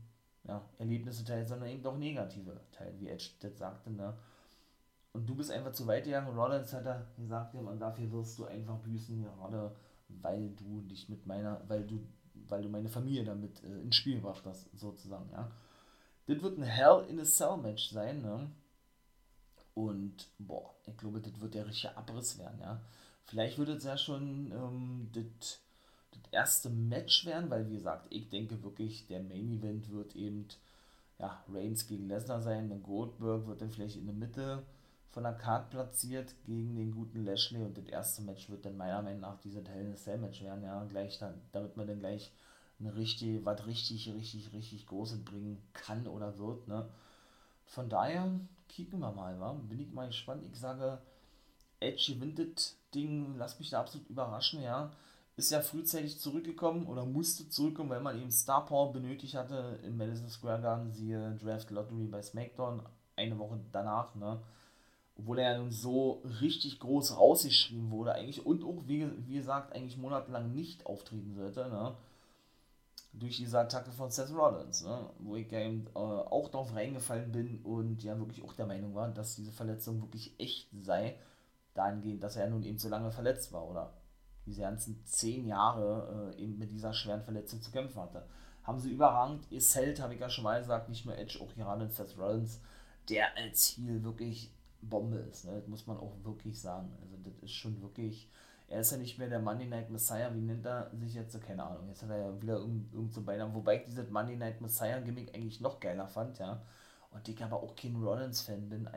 ja, 0.48 0.62
Erlebnisse 0.78 1.26
teilt, 1.26 1.48
sondern 1.48 1.70
eben 1.70 1.86
auch 1.86 1.98
negative 1.98 2.60
teilt, 2.72 3.00
wie 3.00 3.10
Edge 3.10 3.30
das 3.42 3.58
sagte, 3.58 3.92
ne? 3.92 4.14
Und 5.14 5.28
du 5.28 5.36
bist 5.36 5.50
einfach 5.52 5.72
zu 5.72 5.88
weit 5.88 6.04
gegangen. 6.04 6.38
Rollins 6.38 6.74
hat 6.74 6.86
er 6.86 7.08
gesagt, 7.18 7.56
ja, 7.56 7.62
und 7.62 7.80
dafür 7.80 8.12
wirst 8.12 8.38
du 8.38 8.46
einfach 8.46 8.78
büßen, 8.78 9.24
gerade 9.24 9.76
weil 10.10 10.50
du 10.52 10.82
dich 10.82 11.10
mit 11.10 11.26
meiner, 11.26 11.62
weil 11.68 11.86
du, 11.86 12.00
weil 12.48 12.62
du 12.62 12.70
meine 12.70 12.90
Familie 12.90 13.24
damit 13.24 13.64
äh, 13.64 13.82
ins 13.82 13.96
Spiel 13.96 14.16
gebracht 14.16 14.44
hast, 14.46 14.70
sozusagen, 14.78 15.30
ja. 15.32 15.52
Das 16.28 16.42
wird 16.42 16.58
ein 16.58 16.64
Hell 16.64 17.06
in 17.10 17.20
a 17.20 17.24
Cell 17.24 17.58
Match 17.58 17.90
sein, 17.90 18.22
ne? 18.22 18.50
Und, 19.74 20.28
boah, 20.40 20.74
ich 20.86 20.98
glaube, 20.98 21.22
das 21.22 21.40
wird 21.40 21.54
der 21.54 21.68
richtige 21.68 21.96
Abriss 21.98 22.38
werden, 22.38 22.60
ja. 22.62 22.82
Vielleicht 23.26 23.58
wird 23.58 23.70
es 23.70 23.84
ja 23.84 23.98
schon 23.98 24.52
ähm, 24.52 25.10
das, 25.14 25.60
das 26.24 26.34
erste 26.34 26.70
Match 26.70 27.26
werden, 27.26 27.50
weil, 27.50 27.70
wie 27.70 27.76
gesagt, 27.76 28.08
ich 28.10 28.30
denke 28.30 28.62
wirklich, 28.64 29.08
der 29.08 29.22
Main 29.22 29.52
Event 29.52 29.92
wird 29.92 30.16
eben, 30.16 30.48
ja, 31.20 31.44
Reigns 31.52 31.88
gegen 31.88 32.08
Lesnar 32.08 32.42
sein, 32.42 32.70
dann 32.70 32.84
Goldberg 32.84 33.48
wird 33.48 33.62
dann 33.62 33.72
vielleicht 33.72 33.98
in 33.98 34.06
der 34.06 34.16
Mitte 34.16 34.64
von 35.10 35.24
der 35.24 35.34
Card 35.34 35.70
platziert 35.72 36.36
gegen 36.46 36.76
den 36.76 36.92
guten 36.92 37.26
Lashley 37.26 37.64
und 37.64 37.78
das 37.78 37.86
erste 37.86 38.22
Match 38.22 38.50
wird 38.50 38.66
dann 38.66 38.78
meiner 38.78 39.02
Meinung 39.02 39.22
nach 39.22 39.40
dieser 39.40 39.64
Hell 39.64 39.86
in 39.86 39.94
a 39.94 39.96
Cell 39.96 40.18
Match 40.18 40.44
werden, 40.44 40.64
ja, 40.64 40.84
gleich 40.86 41.18
dann, 41.18 41.42
damit 41.52 41.76
man 41.76 41.88
dann 41.88 42.00
gleich 42.00 42.32
eine 42.80 42.96
richtig, 42.96 43.44
was 43.44 43.66
richtig, 43.66 44.14
richtig, 44.14 44.54
richtig 44.54 44.86
Großes 44.86 45.24
bringen 45.24 45.62
kann 45.74 46.08
oder 46.08 46.38
wird, 46.38 46.68
ne. 46.68 46.88
Von 47.66 47.90
daher, 47.90 48.32
kicken 48.70 49.00
wir 49.00 49.12
mal, 49.12 49.40
wa? 49.40 49.54
bin 49.54 49.80
ich 49.80 49.92
mal 49.92 50.08
gespannt. 50.08 50.44
Ich 50.46 50.58
sage, 50.58 51.00
Edge 51.80 52.14
gewinnt 52.14 52.40
das 52.40 52.78
Ding, 52.94 53.36
lass 53.38 53.60
mich 53.60 53.70
da 53.72 53.82
absolut 53.82 54.08
überraschen, 54.10 54.62
ja. 54.62 54.92
Ist 55.38 55.52
ja 55.52 55.62
frühzeitig 55.62 56.20
zurückgekommen 56.20 56.88
oder 56.88 57.06
musste 57.06 57.48
zurückkommen, 57.48 57.92
weil 57.92 58.02
man 58.02 58.20
eben 58.20 58.32
Star 58.32 58.66
Power 58.66 58.92
benötigt 58.92 59.36
hatte 59.36 59.80
im 59.84 59.96
Madison 59.96 60.30
Square 60.30 60.62
Garden, 60.62 60.92
siehe 60.92 61.38
Draft 61.42 61.72
Lottery 61.72 62.08
bei 62.08 62.22
SmackDown, 62.22 62.82
eine 63.16 63.38
Woche 63.40 63.60
danach, 63.72 64.16
ne 64.16 64.42
obwohl 65.18 65.40
er 65.40 65.54
ja 65.54 65.58
nun 65.58 65.72
so 65.72 66.22
richtig 66.42 66.80
groß 66.80 67.18
rausgeschrieben 67.18 67.90
wurde, 67.92 68.14
eigentlich 68.14 68.46
und 68.46 68.64
auch, 68.64 68.88
wie, 68.88 69.10
wie 69.26 69.36
gesagt, 69.36 69.74
eigentlich 69.74 69.98
monatelang 69.98 70.54
nicht 70.54 70.86
auftreten 70.86 71.34
sollte, 71.34 71.68
ne? 71.70 71.96
Durch 73.14 73.38
diese 73.38 73.60
Attacke 73.60 73.92
von 73.92 74.12
Seth 74.12 74.32
Rollins, 74.32 74.84
ne? 74.84 75.10
Wo 75.20 75.36
ich 75.36 75.52
ja 75.52 75.60
eben, 75.60 75.88
äh, 75.96 76.00
auch 76.00 76.50
darauf 76.50 76.76
reingefallen 76.76 77.32
bin 77.32 77.62
und 77.64 78.04
ja 78.04 78.18
wirklich 78.20 78.44
auch 78.44 78.54
der 78.54 78.68
Meinung 78.68 78.94
war, 78.94 79.10
dass 79.10 79.36
diese 79.36 79.52
Verletzung 79.52 80.02
wirklich 80.02 80.40
echt 80.40 80.70
sei, 80.80 81.16
dahingehend, 81.74 82.24
dass 82.24 82.36
er 82.36 82.50
nun 82.50 82.64
eben 82.64 82.78
so 82.78 82.90
lange 82.90 83.12
verletzt 83.12 83.52
war 83.54 83.68
oder 83.68 83.94
diese 84.48 84.62
ganzen 84.62 85.04
zehn 85.06 85.46
Jahre 85.46 86.34
äh, 86.36 86.42
eben 86.42 86.58
mit 86.58 86.72
dieser 86.72 86.94
schweren 86.94 87.22
Verletzung 87.22 87.62
zu 87.62 87.70
kämpfen 87.72 88.02
hatte. 88.02 88.26
Haben 88.64 88.80
sie 88.80 88.92
überragend, 88.92 89.46
ihr 89.52 89.60
Zelt, 89.60 90.02
habe 90.02 90.16
ich 90.16 90.20
ja 90.20 90.30
schon 90.30 90.44
mal 90.44 90.60
gesagt, 90.60 90.90
nicht 90.90 91.06
nur 91.06 91.18
Edge, 91.18 91.40
auch 91.42 91.54
gerade 91.54 91.88
Seth 91.90 92.18
Rollins, 92.18 92.62
der 93.10 93.38
als 93.38 93.76
Ziel 93.76 94.04
wirklich 94.04 94.52
Bombe 94.82 95.18
ist. 95.18 95.46
Ne? 95.46 95.54
Das 95.54 95.68
muss 95.68 95.88
man 95.88 95.98
auch 95.98 96.14
wirklich 96.24 96.60
sagen. 96.60 96.92
Also 97.02 97.18
das 97.24 97.38
ist 97.44 97.52
schon 97.52 97.82
wirklich. 97.82 98.30
Er 98.70 98.82
ist 98.82 98.92
ja 98.92 98.98
nicht 98.98 99.18
mehr 99.18 99.30
der 99.30 99.40
Monday 99.40 99.66
Night 99.66 99.90
Messiah, 99.90 100.34
wie 100.34 100.42
nennt 100.42 100.66
er 100.66 100.92
sich 100.94 101.14
jetzt? 101.14 101.42
Keine 101.42 101.64
Ahnung. 101.64 101.88
Jetzt 101.88 102.04
hat 102.04 102.10
er 102.10 102.18
ja 102.18 102.42
wieder 102.42 102.58
irgend, 102.58 102.94
irgend 102.94 103.14
so 103.14 103.22
Beinamen. 103.24 103.56
Wobei 103.56 103.78
ich 103.78 103.86
dieses 103.86 104.10
Monday 104.10 104.36
Night 104.36 104.60
Messiah 104.60 105.00
Gimmick 105.00 105.34
eigentlich 105.34 105.62
noch 105.62 105.80
geiler 105.80 106.08
fand, 106.08 106.38
ja. 106.40 106.62
Und 107.12 107.28
ich 107.30 107.42
aber 107.42 107.64
auch 107.64 107.74
kein 107.76 107.96
Rollins-Fan 107.96 108.68
bin, 108.68 108.90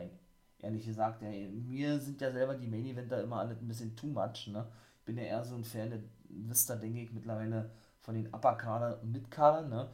ehrlich 0.58 0.84
gesagt. 0.84 1.22
Ja, 1.22 1.30
mir 1.30 2.00
sind 2.00 2.20
ja 2.20 2.32
selber 2.32 2.54
die 2.54 2.66
Main 2.66 2.86
Eventer 2.86 3.22
immer 3.22 3.36
alle 3.36 3.52
ein 3.52 3.68
bisschen 3.68 3.94
too 3.94 4.08
much, 4.08 4.48
ne? 4.48 4.66
Bin 5.10 5.18
ja 5.18 5.24
eher 5.24 5.44
so 5.44 5.56
ein 5.56 5.64
Fan, 5.64 5.90
der 5.90 5.98
wisst 6.28 6.70
ihr, 6.70 6.76
denke 6.76 7.00
ich, 7.00 7.12
mittlerweile 7.12 7.68
von 7.98 8.14
den 8.14 8.32
Upper-Kader 8.32 9.00
und 9.02 9.10
Mid-Kader, 9.10 9.62
ne? 9.66 9.90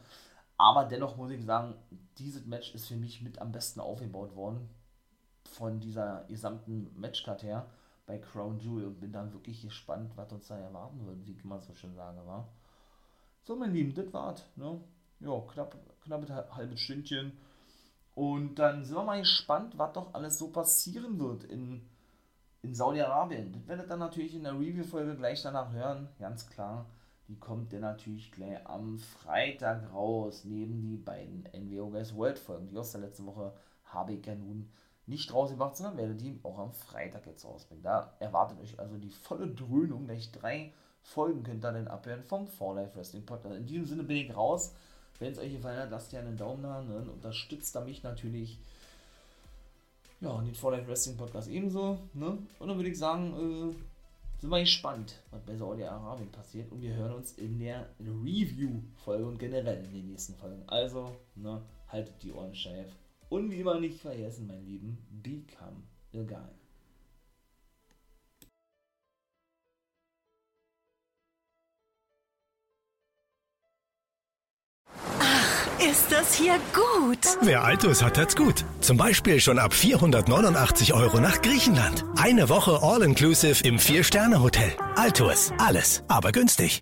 Aber 0.59 0.85
dennoch 0.85 1.17
muss 1.17 1.31
ich 1.31 1.43
sagen, 1.43 1.73
dieses 2.19 2.45
Match 2.45 2.75
ist 2.75 2.87
für 2.87 2.97
mich 2.97 3.23
mit 3.23 3.39
am 3.39 3.51
besten 3.51 3.79
aufgebaut 3.79 4.35
worden 4.35 4.69
von 5.43 5.79
dieser 5.79 6.23
gesamten 6.25 6.91
Matchcard 6.93 7.41
her 7.41 7.65
bei 8.05 8.19
Crown 8.19 8.59
Jewel 8.59 8.85
und 8.85 8.99
bin 8.99 9.11
dann 9.11 9.33
wirklich 9.33 9.59
gespannt, 9.63 10.11
was 10.15 10.31
uns 10.31 10.49
da 10.49 10.59
erwarten 10.59 11.03
wird, 11.07 11.25
wie 11.25 11.47
man 11.47 11.61
so 11.61 11.73
schön 11.73 11.95
sagen, 11.95 12.23
war. 12.27 12.47
So, 13.43 13.55
mein 13.55 13.73
Lieben, 13.73 13.95
das 13.95 14.13
war's. 14.13 14.45
Ne? 14.55 14.79
Ja, 15.21 15.41
knapp, 15.51 15.75
knapp 16.03 16.55
halbes 16.55 16.79
Stündchen. 16.79 17.31
Und 18.13 18.59
dann 18.59 18.85
sind 18.85 18.95
wir 18.95 19.03
mal 19.03 19.19
gespannt, 19.19 19.79
was 19.79 19.93
doch 19.93 20.13
alles 20.13 20.37
so 20.37 20.51
passieren 20.51 21.17
wird 21.17 21.43
in, 21.45 21.89
in 22.61 22.73
Saudi-Arabien. 22.73 23.53
Das 23.53 23.67
werdet 23.67 23.85
ihr 23.85 23.89
dann 23.89 23.99
natürlich 23.99 24.35
in 24.35 24.43
der 24.43 24.53
Review-Folge 24.53 25.15
gleich 25.15 25.41
danach 25.41 25.71
hören, 25.71 26.09
ganz 26.19 26.47
klar. 26.47 26.85
Die 27.27 27.37
kommt 27.37 27.73
dann 27.73 27.81
natürlich 27.81 28.31
gleich 28.31 28.65
am 28.65 28.99
Freitag 28.99 29.93
raus, 29.93 30.43
neben 30.45 30.81
die 30.81 30.95
beiden 30.95 31.43
NWO 31.53 31.89
Guys 31.89 32.15
World 32.15 32.39
Folgen. 32.39 32.69
Die 32.69 32.77
aus 32.77 32.93
der 32.93 33.01
letzten 33.01 33.25
Woche 33.25 33.53
habe 33.83 34.13
ich 34.13 34.25
ja 34.25 34.35
nun 34.35 34.69
nicht 35.07 35.33
rausgebracht, 35.33 35.75
sondern 35.75 35.97
werde 35.97 36.15
die 36.15 36.39
auch 36.43 36.57
am 36.57 36.73
Freitag 36.73 37.25
jetzt 37.25 37.45
rausbringen. 37.45 37.83
Da 37.83 38.13
erwartet 38.19 38.59
euch 38.61 38.79
also 38.79 38.97
die 38.97 39.09
volle 39.09 39.47
Dröhnung, 39.47 40.05
gleich 40.05 40.31
drei 40.31 40.73
Folgen 41.01 41.43
könnt 41.43 41.63
ihr 41.63 41.71
dann 41.71 41.87
abhören 41.87 42.23
vom 42.23 42.47
For 42.47 42.75
Life 42.75 42.95
Wrestling 42.95 43.25
Podcast. 43.25 43.55
In 43.55 43.65
diesem 43.65 43.85
Sinne 43.85 44.03
bin 44.03 44.17
ich 44.17 44.35
raus. 44.35 44.73
Wenn 45.19 45.31
es 45.31 45.39
euch 45.39 45.53
gefallen 45.53 45.79
hat, 45.79 45.89
lasst 45.89 46.11
gerne 46.11 46.27
einen 46.27 46.37
Daumen 46.37 46.63
da, 46.63 46.81
ne? 46.81 47.09
unterstützt 47.11 47.75
da 47.75 47.81
mich 47.81 48.03
natürlich. 48.03 48.59
Ja, 50.19 50.29
und 50.31 50.45
den 50.45 50.55
For 50.55 50.71
Life 50.71 50.87
Wrestling 50.87 51.17
Podcast 51.17 51.47
ebenso. 51.47 51.99
Ne? 52.13 52.37
Und 52.59 52.67
dann 52.67 52.77
würde 52.77 52.89
ich 52.89 52.97
sagen, 52.97 53.33
äh, 53.33 54.39
sind 54.39 54.49
wir 54.49 54.59
gespannt, 54.59 55.21
was 55.31 55.41
bei 55.43 55.55
Saudi-Arabien 55.55 56.31
passiert. 56.31 56.71
Und 56.71 56.81
wir 56.81 56.95
hören 56.95 57.13
uns 57.13 57.33
in 57.33 57.59
der 57.59 57.89
Review-Folge 57.99 59.25
und 59.25 59.39
generell 59.39 59.83
in 59.85 59.93
den 59.93 60.07
nächsten 60.07 60.35
Folgen. 60.35 60.63
Also, 60.67 61.11
ne, 61.35 61.61
haltet 61.87 62.21
die 62.23 62.31
Ohren 62.31 62.55
steif. 62.55 62.87
Und 63.29 63.51
wie 63.51 63.59
immer 63.59 63.79
nicht 63.79 63.99
vergessen, 63.99 64.47
mein 64.47 64.65
Lieben, 64.65 64.97
become 65.23 65.83
a 66.13 66.23
guy. 66.23 66.56
Ist 75.79 76.11
das 76.11 76.33
hier 76.33 76.59
gut. 76.73 77.19
Wer 77.41 77.63
Altus 77.63 78.03
hat, 78.03 78.17
hat's 78.17 78.35
gut. 78.35 78.65
Zum 78.81 78.97
Beispiel 78.97 79.39
schon 79.39 79.59
ab 79.59 79.73
489 79.73 80.93
Euro 80.93 81.19
nach 81.19 81.41
Griechenland. 81.41 82.03
Eine 82.15 82.49
Woche 82.49 82.79
All-Inclusive 82.81 83.63
im 83.63 83.79
Vier-Sterne-Hotel. 83.79 84.71
Altus. 84.95 85.51
Alles, 85.57 86.03
aber 86.07 86.31
günstig. 86.31 86.81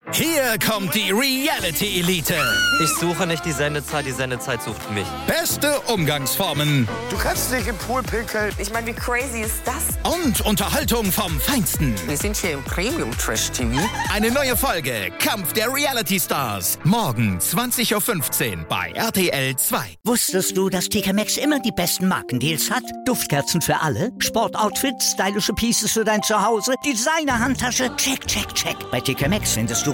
Hier 0.13 0.57
kommt 0.59 0.93
die 0.93 1.09
Reality 1.11 1.99
Elite. 1.99 2.35
Ich 2.83 2.89
suche 2.99 3.25
nicht 3.25 3.45
die 3.45 3.53
Sendezeit, 3.53 4.05
die 4.05 4.11
Sendezeit 4.11 4.61
sucht 4.61 4.91
mich. 4.91 5.07
Beste 5.25 5.79
Umgangsformen 5.87 6.87
Du 7.09 7.17
kannst 7.17 7.51
nicht 7.51 7.67
im 7.67 7.77
Pool 7.77 8.03
pinkeln. 8.03 8.51
Ich 8.57 8.71
meine, 8.73 8.87
wie 8.87 8.93
crazy 8.93 9.41
ist 9.41 9.61
das? 9.65 9.91
und 10.03 10.41
Unterhaltung 10.41 11.11
vom 11.11 11.39
Feinsten. 11.39 11.95
Wir 12.07 12.17
sind 12.17 12.35
hier 12.35 12.51
im 12.53 12.63
Premium 12.63 13.11
Trash 13.17 13.51
TV. 13.51 13.79
Eine 14.13 14.31
neue 14.31 14.57
Folge 14.57 15.11
Kampf 15.19 15.53
der 15.53 15.71
Reality 15.73 16.19
Stars. 16.19 16.77
Morgen 16.83 17.37
20.15 17.39 18.57
Uhr 18.57 18.65
bei 18.67 18.91
RTL 18.95 19.55
2. 19.55 19.77
Wusstest 20.03 20.57
du, 20.57 20.69
dass 20.69 20.89
TK 20.89 21.13
Maxx 21.13 21.37
immer 21.37 21.59
die 21.59 21.71
besten 21.71 22.07
Markendeals 22.07 22.69
hat? 22.71 22.83
Duftkerzen 23.05 23.61
für 23.61 23.79
alle, 23.79 24.11
Sportoutfits, 24.19 25.11
stylische 25.11 25.53
Pieces 25.53 25.91
für 25.91 26.03
dein 26.03 26.21
Zuhause, 26.23 26.73
Designer-Handtasche, 26.85 27.95
check, 27.95 28.25
check, 28.27 28.53
check. 28.55 28.75
Bei 28.91 28.99
TK 28.99 29.29
Maxx 29.29 29.53
findest 29.53 29.85
du 29.85 29.93